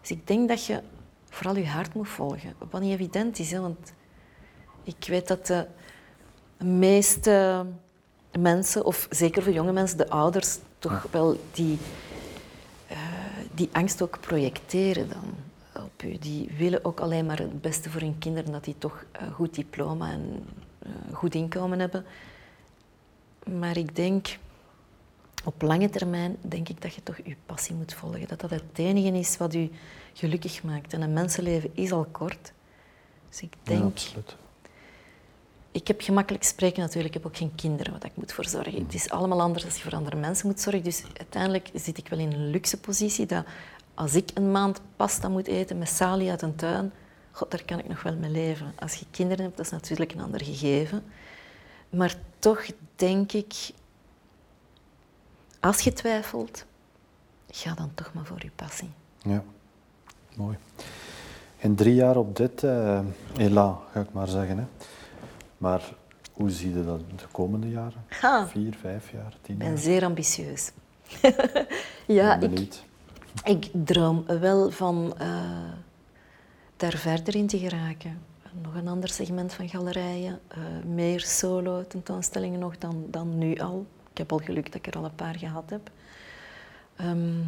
Dus 0.00 0.10
ik 0.10 0.26
denk 0.26 0.48
dat 0.48 0.64
je 0.64 0.82
vooral 1.30 1.56
je 1.56 1.66
hart 1.66 1.94
moet 1.94 2.08
volgen. 2.08 2.54
Wat 2.70 2.80
niet 2.80 2.92
evident 2.92 3.38
is, 3.38 3.50
hè, 3.50 3.60
want 3.60 3.92
ik 4.82 5.04
weet 5.06 5.28
dat 5.28 5.46
de 5.46 5.66
meeste 6.64 7.66
mensen, 8.38 8.84
of 8.84 9.06
zeker 9.10 9.42
voor 9.42 9.52
jonge 9.52 9.72
mensen, 9.72 9.98
de 9.98 10.08
ouders, 10.08 10.58
toch 10.78 11.06
wel 11.10 11.36
die, 11.52 11.78
die 13.58 13.68
angst 13.72 14.02
ook 14.02 14.20
projecteren 14.20 15.08
dan 15.08 15.34
op 15.84 16.02
u. 16.02 16.18
Die 16.18 16.50
willen 16.56 16.84
ook 16.84 17.00
alleen 17.00 17.26
maar 17.26 17.38
het 17.38 17.60
beste 17.60 17.90
voor 17.90 18.00
hun 18.00 18.18
kinderen, 18.18 18.52
dat 18.52 18.64
die 18.64 18.78
toch 18.78 19.04
een 19.12 19.32
goed 19.32 19.54
diploma 19.54 20.10
en 20.10 20.44
eh, 20.78 20.90
goed 21.12 21.34
inkomen 21.34 21.78
hebben. 21.78 22.04
Maar 23.58 23.76
ik 23.76 23.96
denk, 23.96 24.38
op 25.44 25.62
lange 25.62 25.88
termijn 25.90 26.36
denk 26.40 26.68
ik 26.68 26.82
dat 26.82 26.94
je 26.94 27.02
toch 27.02 27.16
je 27.24 27.36
passie 27.46 27.74
moet 27.74 27.94
volgen. 27.94 28.28
Dat 28.28 28.40
dat 28.40 28.50
het 28.50 28.62
enige 28.74 29.18
is 29.18 29.36
wat 29.36 29.54
u 29.54 29.70
gelukkig 30.12 30.62
maakt. 30.62 30.92
En 30.92 31.00
een 31.00 31.12
mensenleven 31.12 31.70
is 31.74 31.92
al 31.92 32.06
kort. 32.12 32.52
Dus 33.28 33.42
ik 33.42 33.54
Ja, 33.62 33.72
denk... 33.72 33.84
absoluut. 33.84 34.36
Ik 35.78 35.88
heb 35.88 36.00
gemakkelijk 36.00 36.44
spreken 36.44 36.80
natuurlijk. 36.80 37.14
Ik 37.14 37.22
heb 37.22 37.26
ook 37.26 37.36
geen 37.36 37.54
kinderen 37.54 37.92
waar 37.92 38.04
ik 38.04 38.16
moet 38.16 38.32
voor 38.32 38.44
zorgen. 38.44 38.82
Het 38.84 38.94
is 38.94 39.10
allemaal 39.10 39.40
anders 39.40 39.64
als 39.64 39.76
je 39.76 39.82
voor 39.82 39.94
andere 39.94 40.16
mensen 40.16 40.46
moet 40.46 40.60
zorgen. 40.60 40.82
Dus 40.82 41.02
uiteindelijk 41.16 41.70
zit 41.74 41.98
ik 41.98 42.08
wel 42.08 42.18
in 42.18 42.32
een 42.32 42.50
luxe 42.50 42.80
positie 42.80 43.26
dat 43.26 43.44
als 43.94 44.14
ik 44.14 44.30
een 44.34 44.50
maand 44.50 44.80
pasta 44.96 45.28
moet 45.28 45.46
eten 45.46 45.78
met 45.78 45.88
salie 45.88 46.30
uit 46.30 46.42
een 46.42 46.54
tuin, 46.54 46.92
god, 47.32 47.50
daar 47.50 47.64
kan 47.64 47.78
ik 47.78 47.88
nog 47.88 48.02
wel 48.02 48.16
mee 48.16 48.30
leven. 48.30 48.72
Als 48.78 48.94
je 48.94 49.04
kinderen 49.10 49.44
hebt, 49.44 49.56
dat 49.56 49.66
is 49.66 49.72
natuurlijk 49.72 50.12
een 50.12 50.20
ander 50.20 50.44
gegeven. 50.44 51.04
Maar 51.90 52.14
toch 52.38 52.66
denk 52.96 53.32
ik, 53.32 53.70
als 55.60 55.80
je 55.80 55.92
twijfelt, 55.92 56.64
ga 57.50 57.74
dan 57.74 57.90
toch 57.94 58.12
maar 58.12 58.24
voor 58.24 58.42
je 58.42 58.50
passie. 58.54 58.90
Ja, 59.22 59.42
mooi. 60.36 60.56
In 61.56 61.74
drie 61.74 61.94
jaar 61.94 62.16
op 62.16 62.36
dit 62.36 62.64
eh 62.64 63.00
elan, 63.36 63.78
ga 63.92 64.00
ik 64.00 64.12
maar 64.12 64.28
zeggen. 64.28 64.58
Hè. 64.58 64.64
Maar 65.58 65.82
hoe 66.32 66.50
zie 66.50 66.74
je 66.74 66.84
dat 66.84 67.00
de 67.16 67.26
komende 67.32 67.68
jaren? 67.68 68.04
Ha. 68.08 68.46
Vier, 68.46 68.74
vijf 68.74 69.12
jaar, 69.12 69.36
tien 69.40 69.54
Ik 69.54 69.58
ben 69.58 69.68
jaar? 69.68 69.78
zeer 69.78 70.04
ambitieus. 70.04 70.72
ja, 72.06 72.38
ben 72.38 72.54
ik. 72.54 72.82
Ik 73.44 73.70
droom 73.72 74.24
wel 74.26 74.70
van 74.70 75.14
eh, 75.18 75.72
daar 76.76 76.96
verder 76.96 77.34
in 77.34 77.46
te 77.46 77.58
geraken. 77.58 78.22
Nog 78.62 78.74
een 78.74 78.88
ander 78.88 79.08
segment 79.08 79.52
van 79.52 79.68
galerijen, 79.68 80.40
eh, 80.48 80.58
meer 80.86 81.20
solo 81.20 81.86
tentoonstellingen 81.86 82.58
nog 82.58 82.78
dan, 82.78 83.04
dan 83.10 83.38
nu 83.38 83.56
al. 83.56 83.86
Ik 84.10 84.18
heb 84.18 84.32
al 84.32 84.38
geluk 84.38 84.64
dat 84.66 84.74
ik 84.74 84.86
er 84.86 84.96
al 84.96 85.04
een 85.04 85.14
paar 85.14 85.38
gehad 85.38 85.70
heb. 85.70 85.90
Ehm, 86.96 87.40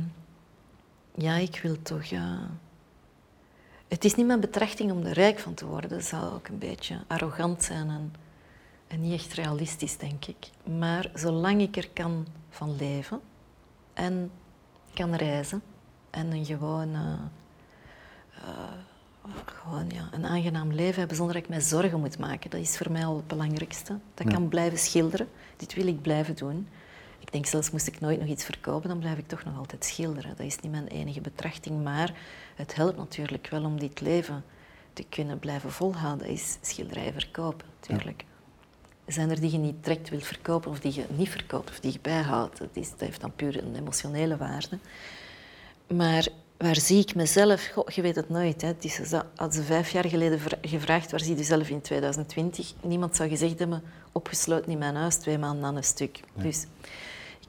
ja, 1.14 1.34
ik 1.34 1.60
wil 1.62 1.82
toch, 1.82 2.04
ja... 2.04 2.50
Het 3.90 4.04
is 4.04 4.14
niet 4.14 4.26
mijn 4.26 4.40
betrachting 4.40 4.90
om 4.92 5.04
er 5.04 5.12
rijk 5.12 5.38
van 5.38 5.54
te 5.54 5.66
worden. 5.66 5.90
Dat 5.90 6.04
zou 6.04 6.34
ook 6.34 6.48
een 6.48 6.58
beetje 6.58 6.98
arrogant 7.06 7.62
zijn 7.62 7.88
en, 7.90 8.12
en 8.86 9.00
niet 9.00 9.12
echt 9.12 9.32
realistisch, 9.32 9.96
denk 9.96 10.24
ik. 10.24 10.50
Maar 10.78 11.10
zolang 11.14 11.60
ik 11.60 11.76
er 11.76 11.88
kan 11.92 12.26
van 12.50 12.76
leven 12.76 13.20
en 13.94 14.30
kan 14.94 15.14
reizen 15.14 15.62
en 16.10 16.32
een 16.32 16.44
gewoon, 16.44 16.94
eh, 16.94 17.12
eh, 18.34 19.30
gewoon 19.44 19.90
ja, 19.90 20.08
een 20.12 20.26
aangenaam 20.26 20.72
leven 20.72 20.98
hebben 20.98 21.16
zonder 21.16 21.34
dat 21.34 21.44
ik 21.44 21.48
mij 21.50 21.60
zorgen 21.60 22.00
moet 22.00 22.18
maken. 22.18 22.50
Dat 22.50 22.60
is 22.60 22.76
voor 22.76 22.92
mij 22.92 23.04
al 23.04 23.16
het 23.16 23.26
belangrijkste. 23.26 23.98
Dat 24.14 24.26
Ja. 24.26 24.32
kan 24.32 24.48
blijven 24.48 24.78
schilderen. 24.78 25.28
Dit 25.56 25.74
wil 25.74 25.86
ik 25.86 26.02
blijven 26.02 26.36
doen. 26.36 26.68
Ik 27.30 27.36
denk 27.36 27.46
zelfs 27.46 27.70
moest 27.70 27.86
ik 27.86 28.00
nooit 28.00 28.20
nog 28.20 28.28
iets 28.28 28.44
verkopen, 28.44 28.88
dan 28.88 28.98
blijf 28.98 29.18
ik 29.18 29.28
toch 29.28 29.44
nog 29.44 29.58
altijd 29.58 29.84
schilderen. 29.84 30.36
Dat 30.36 30.46
is 30.46 30.60
niet 30.60 30.72
mijn 30.72 30.86
enige 30.86 31.20
betrachting, 31.20 31.82
maar 31.82 32.14
het 32.54 32.74
helpt 32.74 32.96
natuurlijk 32.96 33.46
wel 33.50 33.64
om 33.64 33.80
dit 33.80 34.00
leven 34.00 34.44
te 34.92 35.04
kunnen 35.08 35.38
blijven 35.38 35.72
volhouden. 35.72 36.26
Is 36.26 36.58
schilderijen 36.60 37.12
verkopen, 37.12 37.66
natuurlijk. 37.80 38.24
Zijn 39.06 39.30
er 39.30 39.40
die 39.40 39.52
je 39.52 39.58
niet 39.58 39.84
direct 39.84 40.08
wilt 40.08 40.26
verkopen 40.26 40.70
of 40.70 40.80
die 40.80 40.94
je 40.94 41.04
niet 41.16 41.28
verkoopt 41.28 41.70
of 41.70 41.80
die 41.80 41.92
je 41.92 41.98
bijhoudt? 42.02 42.58
Dat, 42.58 42.68
is, 42.72 42.90
dat 42.90 43.00
heeft 43.00 43.20
dan 43.20 43.34
puur 43.34 43.62
een 43.62 43.76
emotionele 43.76 44.36
waarde. 44.36 44.78
Maar 45.86 46.28
waar 46.56 46.76
zie 46.76 47.00
ik 47.00 47.14
mezelf? 47.14 47.70
Goh, 47.72 47.88
je 47.88 48.02
weet 48.02 48.16
het 48.16 48.28
nooit. 48.28 48.60
Hè. 48.62 48.68
Het 48.68 48.84
is 48.84 48.94
zo, 48.94 49.22
als 49.36 49.54
ze 49.54 49.62
vijf 49.62 49.90
jaar 49.90 50.08
geleden 50.08 50.40
vra- 50.40 50.58
gevraagd 50.62 51.10
waar 51.10 51.20
zie 51.20 51.30
je 51.30 51.36
jezelf 51.36 51.68
in 51.68 51.80
2020, 51.80 52.72
niemand 52.82 53.16
zou 53.16 53.28
gezegd 53.28 53.58
hebben, 53.58 53.82
opgesloten 54.12 54.72
in 54.72 54.78
mijn 54.78 54.94
huis, 54.94 55.16
twee 55.16 55.38
maanden 55.38 55.64
aan 55.64 55.76
een 55.76 55.84
stuk. 55.84 56.20
Dus 56.34 56.66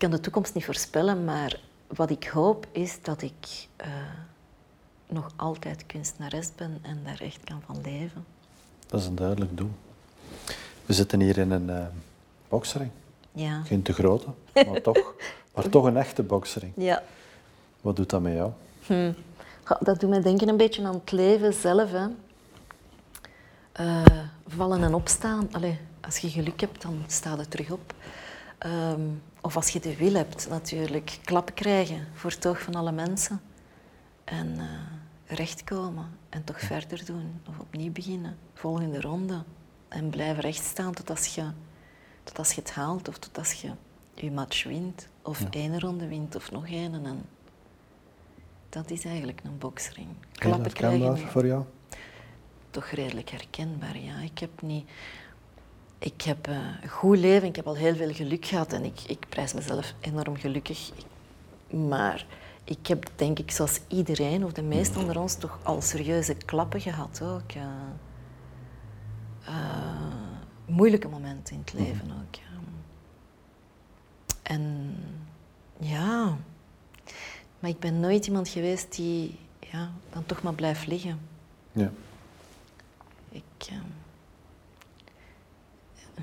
kan 0.01 0.11
de 0.11 0.19
toekomst 0.19 0.53
niet 0.53 0.65
voorspellen, 0.65 1.25
maar 1.25 1.59
wat 1.87 2.09
ik 2.09 2.23
hoop 2.23 2.67
is 2.71 2.97
dat 3.01 3.21
ik 3.21 3.67
eh, 3.75 3.87
nog 5.07 5.31
altijd 5.35 5.85
kunstenares 5.85 6.49
ben 6.55 6.79
en 6.81 6.99
daar 7.03 7.21
echt 7.21 7.43
kan 7.43 7.61
van 7.65 7.81
leven. 7.83 8.25
Dat 8.87 8.99
is 8.99 9.05
een 9.05 9.15
duidelijk 9.15 9.57
doel. 9.57 9.71
We 10.85 10.93
zitten 10.93 11.19
hier 11.19 11.37
in 11.37 11.51
een 11.51 11.69
uh, 11.69 11.85
boksering. 12.49 12.91
Ja. 13.31 13.61
Geen 13.63 13.81
te 13.81 13.93
grote, 13.93 14.27
maar 14.53 14.81
toch, 14.81 15.13
maar 15.55 15.69
toch 15.69 15.85
een 15.85 15.97
echte 15.97 16.23
boksering. 16.23 16.73
Ja. 16.75 17.03
Wat 17.81 17.95
doet 17.95 18.09
dat 18.09 18.21
met 18.21 18.33
jou? 18.33 18.51
Hm. 18.85 19.13
Dat 19.79 19.99
doet 19.99 20.09
mij 20.09 20.21
denken 20.21 20.47
een 20.47 20.57
beetje 20.57 20.83
aan 20.85 20.93
het 20.93 21.11
leven 21.11 21.53
zelf. 21.53 21.91
Hè. 21.91 22.07
Uh, 23.79 24.03
vallen 24.47 24.83
en 24.83 24.93
opstaan. 24.93 25.49
Allee, 25.51 25.79
als 26.01 26.17
je 26.17 26.29
geluk 26.29 26.61
hebt, 26.61 26.81
dan 26.81 27.03
sta 27.07 27.35
je 27.35 27.47
terug 27.47 27.71
op. 27.71 27.93
Um, 28.65 29.21
of 29.41 29.55
als 29.55 29.69
je 29.69 29.79
de 29.79 29.97
wil 29.97 30.13
hebt, 30.13 30.49
natuurlijk. 30.49 31.19
Klap 31.23 31.51
krijgen 31.55 32.07
voor 32.13 32.29
het 32.31 32.47
oog 32.47 32.61
van 32.61 32.75
alle 32.75 32.91
mensen. 32.91 33.41
En 34.23 34.47
uh, 34.47 34.63
rechtkomen. 35.25 36.09
En 36.29 36.43
toch 36.43 36.59
verder 36.59 37.05
doen. 37.05 37.41
Of 37.49 37.59
opnieuw 37.59 37.91
beginnen. 37.91 38.37
Volgende 38.53 39.01
ronde. 39.01 39.43
En 39.87 40.09
blijven 40.09 40.41
rechtstaan 40.41 40.93
tot 40.93 41.09
als 41.09 41.35
je, 41.35 41.45
tot 42.23 42.37
als 42.37 42.53
je 42.53 42.61
het 42.61 42.71
haalt. 42.71 43.07
Of 43.07 43.17
tot 43.17 43.37
als 43.37 43.53
je 43.53 43.71
je 44.13 44.31
match 44.31 44.63
wint. 44.63 45.07
Of 45.21 45.39
ja. 45.39 45.47
één 45.49 45.79
ronde 45.79 46.07
wint. 46.07 46.35
Of 46.35 46.51
nog 46.51 46.67
één. 46.67 47.05
En 47.05 47.25
dat 48.69 48.89
is 48.91 49.05
eigenlijk 49.05 49.41
een 49.43 49.57
boksring. 49.57 50.09
Klappen 50.31 50.73
krijgen. 50.73 51.17
voor 51.17 51.45
jou? 51.45 51.63
Toch 52.69 52.85
redelijk 52.85 53.29
herkenbaar, 53.29 53.97
ja. 53.97 54.19
Ik 54.19 54.39
heb 54.39 54.61
niet... 54.61 54.89
Ik 56.03 56.21
heb 56.21 56.47
uh, 56.47 56.55
een 56.81 56.89
goed 56.89 57.17
leven, 57.17 57.47
ik 57.47 57.55
heb 57.55 57.67
al 57.67 57.75
heel 57.75 57.95
veel 57.95 58.13
geluk 58.13 58.45
gehad 58.45 58.73
en 58.73 58.83
ik, 58.83 59.01
ik 59.07 59.25
prijs 59.29 59.53
mezelf 59.53 59.93
enorm 59.99 60.37
gelukkig. 60.37 60.91
Maar 61.69 62.25
ik 62.63 62.87
heb 62.87 63.11
denk 63.15 63.39
ik 63.39 63.51
zoals 63.51 63.79
iedereen, 63.87 64.45
of 64.45 64.51
de 64.51 64.61
meesten 64.61 65.01
onder 65.01 65.19
ons, 65.19 65.35
toch 65.35 65.59
al 65.63 65.81
serieuze 65.81 66.33
klappen 66.33 66.81
gehad 66.81 67.21
ook. 67.23 67.53
Uh, 67.55 67.63
uh, 69.47 70.15
moeilijke 70.65 71.07
momenten 71.07 71.53
in 71.55 71.61
het 71.65 71.73
mhm. 71.73 71.83
leven 71.83 72.11
ook. 72.11 72.35
Ja. 72.35 72.41
En 74.41 74.95
ja, 75.79 76.37
maar 77.59 77.69
ik 77.69 77.79
ben 77.79 77.99
nooit 77.99 78.27
iemand 78.27 78.47
geweest 78.47 78.95
die 78.95 79.39
ja, 79.59 79.91
dan 80.09 80.25
toch 80.25 80.41
maar 80.41 80.53
blijft 80.53 80.87
liggen. 80.87 81.19
Ja. 81.71 81.91
Ik, 83.29 83.69
uh, 83.71 83.77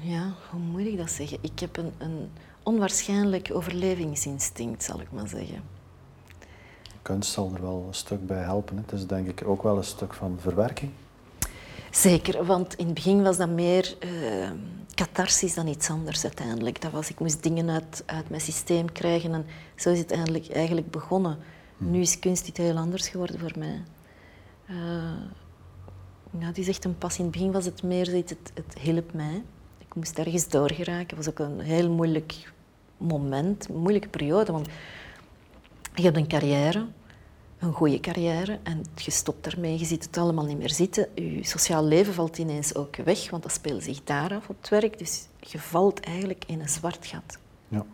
ja, 0.03 0.35
hoe 0.51 0.61
moet 0.61 0.87
ik 0.87 0.97
dat 0.97 1.11
zeggen? 1.11 1.39
Ik 1.41 1.59
heb 1.59 1.77
een, 1.77 1.93
een 1.99 2.31
onwaarschijnlijk 2.63 3.51
overlevingsinstinct, 3.53 4.83
zal 4.83 5.01
ik 5.01 5.13
maar 5.13 5.29
zeggen. 5.29 5.63
Kunst 7.03 7.33
zal 7.33 7.51
er 7.55 7.63
wel 7.63 7.85
een 7.87 7.95
stuk 7.95 8.27
bij 8.27 8.43
helpen. 8.43 8.77
Het 8.77 8.93
is 8.93 9.07
denk 9.07 9.29
ik 9.29 9.47
ook 9.47 9.63
wel 9.63 9.77
een 9.77 9.85
stuk 9.85 10.15
van 10.15 10.39
verwerking. 10.41 10.91
Zeker, 11.91 12.45
want 12.45 12.75
in 12.75 12.85
het 12.85 12.95
begin 12.95 13.23
was 13.23 13.37
dat 13.37 13.49
meer 13.49 13.97
uh, 14.05 14.51
catharsis 14.95 15.55
dan 15.55 15.67
iets 15.67 15.91
anders 15.91 16.25
uiteindelijk. 16.25 16.81
Dat 16.81 16.93
was, 16.93 17.11
ik 17.11 17.21
moest 17.21 17.43
dingen 17.43 17.71
uit, 17.71 18.03
uit 18.07 18.29
mijn 18.29 18.41
systeem 18.41 18.93
krijgen 18.93 19.33
en 19.35 19.47
zo 19.77 19.91
is 19.91 19.99
het 19.99 20.11
eigenlijk, 20.11 20.49
eigenlijk 20.49 20.91
begonnen. 20.91 21.39
Hmm. 21.77 21.91
Nu 21.91 22.01
is 22.01 22.19
kunst 22.19 22.49
iets 22.49 22.59
heel 22.59 22.77
anders 22.77 23.09
geworden 23.09 23.39
voor 23.41 23.53
mij. 23.59 23.83
Uh, 24.71 24.77
ja, 26.39 26.47
het 26.47 26.59
is 26.59 26.69
echt 26.69 26.85
een 26.85 26.99
pas. 26.99 27.19
In 27.19 27.23
het 27.23 27.33
begin 27.33 27.53
was 27.53 27.65
het 27.65 27.83
meer 27.83 28.07
zoiets, 28.07 28.31
het, 28.31 28.53
het 28.55 28.79
hielp 28.79 29.13
mij. 29.13 29.43
Moest 29.99 30.19
ergens 30.19 30.49
doorgeraken. 30.49 31.17
Het 31.17 31.17
was 31.17 31.29
ook 31.29 31.39
een 31.39 31.61
heel 31.61 31.91
moeilijk 31.91 32.53
moment, 32.97 33.69
een 33.69 33.77
moeilijke 33.77 34.09
periode. 34.09 34.53
Want 34.53 34.69
je 35.95 36.03
hebt 36.03 36.17
een 36.17 36.29
carrière, 36.29 36.87
een 37.59 37.73
goede 37.73 38.01
carrière, 38.01 38.59
en 38.63 38.85
je 38.95 39.11
stopt 39.11 39.45
daarmee. 39.45 39.79
Je 39.79 39.85
ziet 39.85 40.05
het 40.05 40.17
allemaal 40.17 40.45
niet 40.45 40.59
meer 40.59 40.71
zitten. 40.71 41.09
Je 41.15 41.45
sociaal 41.45 41.85
leven 41.85 42.15
valt 42.15 42.39
ineens 42.39 42.75
ook 42.75 42.97
weg, 42.97 43.31
want 43.31 43.43
dat 43.43 43.53
speelt 43.53 43.83
zich 43.83 44.05
daar 44.05 44.35
af 44.35 44.49
op 44.49 44.57
het 44.61 44.69
werk. 44.69 44.99
Dus 44.99 45.29
je 45.41 45.59
valt 45.59 46.01
eigenlijk 46.01 46.45
in 46.47 46.61
een 46.61 46.69
zwart 46.69 47.07
gat. 47.07 47.39
Ja. 47.69 47.87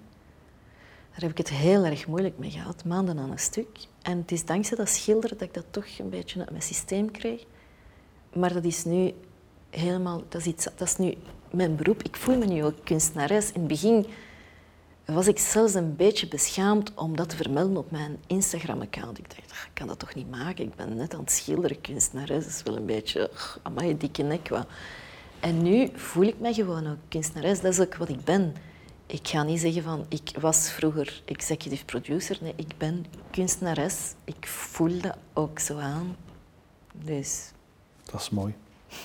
Daar 1.11 1.21
heb 1.21 1.31
ik 1.31 1.39
het 1.39 1.49
heel 1.49 1.85
erg 1.85 2.07
moeilijk 2.07 2.39
mee 2.39 2.51
gehad, 2.51 2.85
maanden 2.85 3.19
aan 3.19 3.31
een 3.31 3.39
stuk. 3.39 3.79
En 4.03 4.19
het 4.19 4.33
is 4.33 4.45
dankzij 4.45 4.77
dat 4.77 4.89
schilderen 4.89 5.39
dat 5.39 5.49
ik 5.49 5.55
dat 5.55 5.67
toch 5.71 5.99
een 5.99 6.11
beetje 6.11 6.41
uit 6.41 6.51
mijn 6.51 6.63
systeem 6.63 7.11
kreeg. 7.11 7.45
Maar 8.33 8.53
dat 8.53 8.65
is 8.65 8.85
nu 8.85 9.15
helemaal, 9.71 10.23
dat 10.29 10.41
is, 10.41 10.47
iets, 10.47 10.65
dat 10.65 10.89
is 10.89 10.97
nu 10.97 11.15
mijn 11.57 11.77
beroep. 11.77 12.03
Ik 12.03 12.17
voel 12.17 12.39
me 12.39 12.47
nu 12.47 12.65
ook 12.65 12.85
kunstenares. 12.85 13.53
In 13.53 13.61
het 13.61 13.69
begin 13.69 14.07
was 15.05 15.27
ik 15.27 15.39
zelfs 15.39 15.75
een 15.75 15.97
beetje 15.97 16.29
beschaamd 16.29 16.95
om 16.95 17.17
dat 17.17 17.29
te 17.29 17.37
vermelden 17.37 17.77
op 17.77 17.91
mijn 17.91 18.19
Instagram-account. 18.27 19.19
Ik 19.19 19.29
dacht, 19.29 19.65
ik 19.65 19.71
kan 19.73 19.87
dat 19.87 19.99
toch 19.99 20.15
niet 20.15 20.31
maken? 20.31 20.65
Ik 20.65 20.75
ben 20.75 20.97
net 20.97 21.15
aan 21.15 21.21
het 21.21 21.31
schilderen, 21.31 21.81
kunstenares. 21.81 22.45
Dat 22.45 22.55
is 22.55 22.63
wel 22.63 22.77
een 22.77 22.87
beetje, 22.87 23.31
amai, 23.63 23.97
dikke 23.97 24.23
nek. 24.23 24.49
Wat. 24.49 24.67
En 25.41 25.63
nu 25.63 25.91
voel 25.95 26.27
ik 26.27 26.39
me 26.39 26.55
gewoon 26.55 26.87
ook 26.87 26.99
kunstenares. 27.09 27.61
Dat 27.61 27.73
is 27.73 27.81
ook 27.81 27.97
wat 27.97 28.09
ik 28.09 28.25
ben. 28.25 28.55
Ik 29.07 29.29
ga 29.29 29.43
niet 29.43 29.61
zeggen 29.61 29.83
van, 29.83 30.07
ik 30.09 30.31
was 30.41 30.71
vroeger 30.71 31.23
executive 31.25 31.85
producer. 31.85 32.39
Nee, 32.41 32.53
ik 32.57 32.79
ben 32.79 33.07
kunstenares. 33.31 34.15
Ik 34.25 34.47
voel 34.47 35.01
dat 35.01 35.17
ook 35.33 35.59
zo 35.59 35.79
aan. 35.79 36.17
Dus... 36.93 37.51
Dat 38.11 38.21
is 38.21 38.31
mooi. 38.31 38.55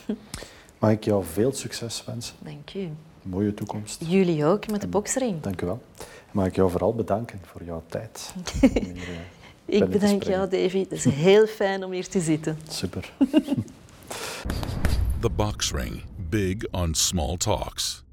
Mag 0.79 0.91
ik 0.91 1.03
jou 1.03 1.23
veel 1.25 1.53
succes 1.53 2.03
wensen? 2.05 2.35
Dank 2.39 2.73
u. 2.73 2.89
mooie 3.21 3.53
toekomst. 3.53 4.03
Jullie 4.07 4.45
ook 4.45 4.67
met 4.67 4.81
de 4.81 4.87
boksring. 4.87 5.41
Dank 5.41 5.61
u 5.61 5.65
wel. 5.65 5.81
Mag 6.31 6.45
ik 6.45 6.55
jou 6.55 6.71
vooral 6.71 6.93
bedanken 6.93 7.39
voor 7.45 7.63
jouw 7.63 7.83
tijd. 7.87 8.33
hier, 8.59 8.95
uh, 8.95 9.03
ik 9.65 9.89
bedank 9.89 10.23
jou, 10.23 10.49
Davy. 10.49 10.79
Het 10.79 10.91
is 10.91 11.05
heel 11.05 11.47
fijn 11.47 11.83
om 11.83 11.91
hier 11.91 12.07
te 12.07 12.19
zitten. 12.19 12.59
Super. 12.69 13.11
the 15.21 15.29
Box 15.29 15.71
Ring. 15.71 16.03
Big 16.29 16.57
on 16.71 16.93
small 16.93 17.37
talks. 17.37 18.03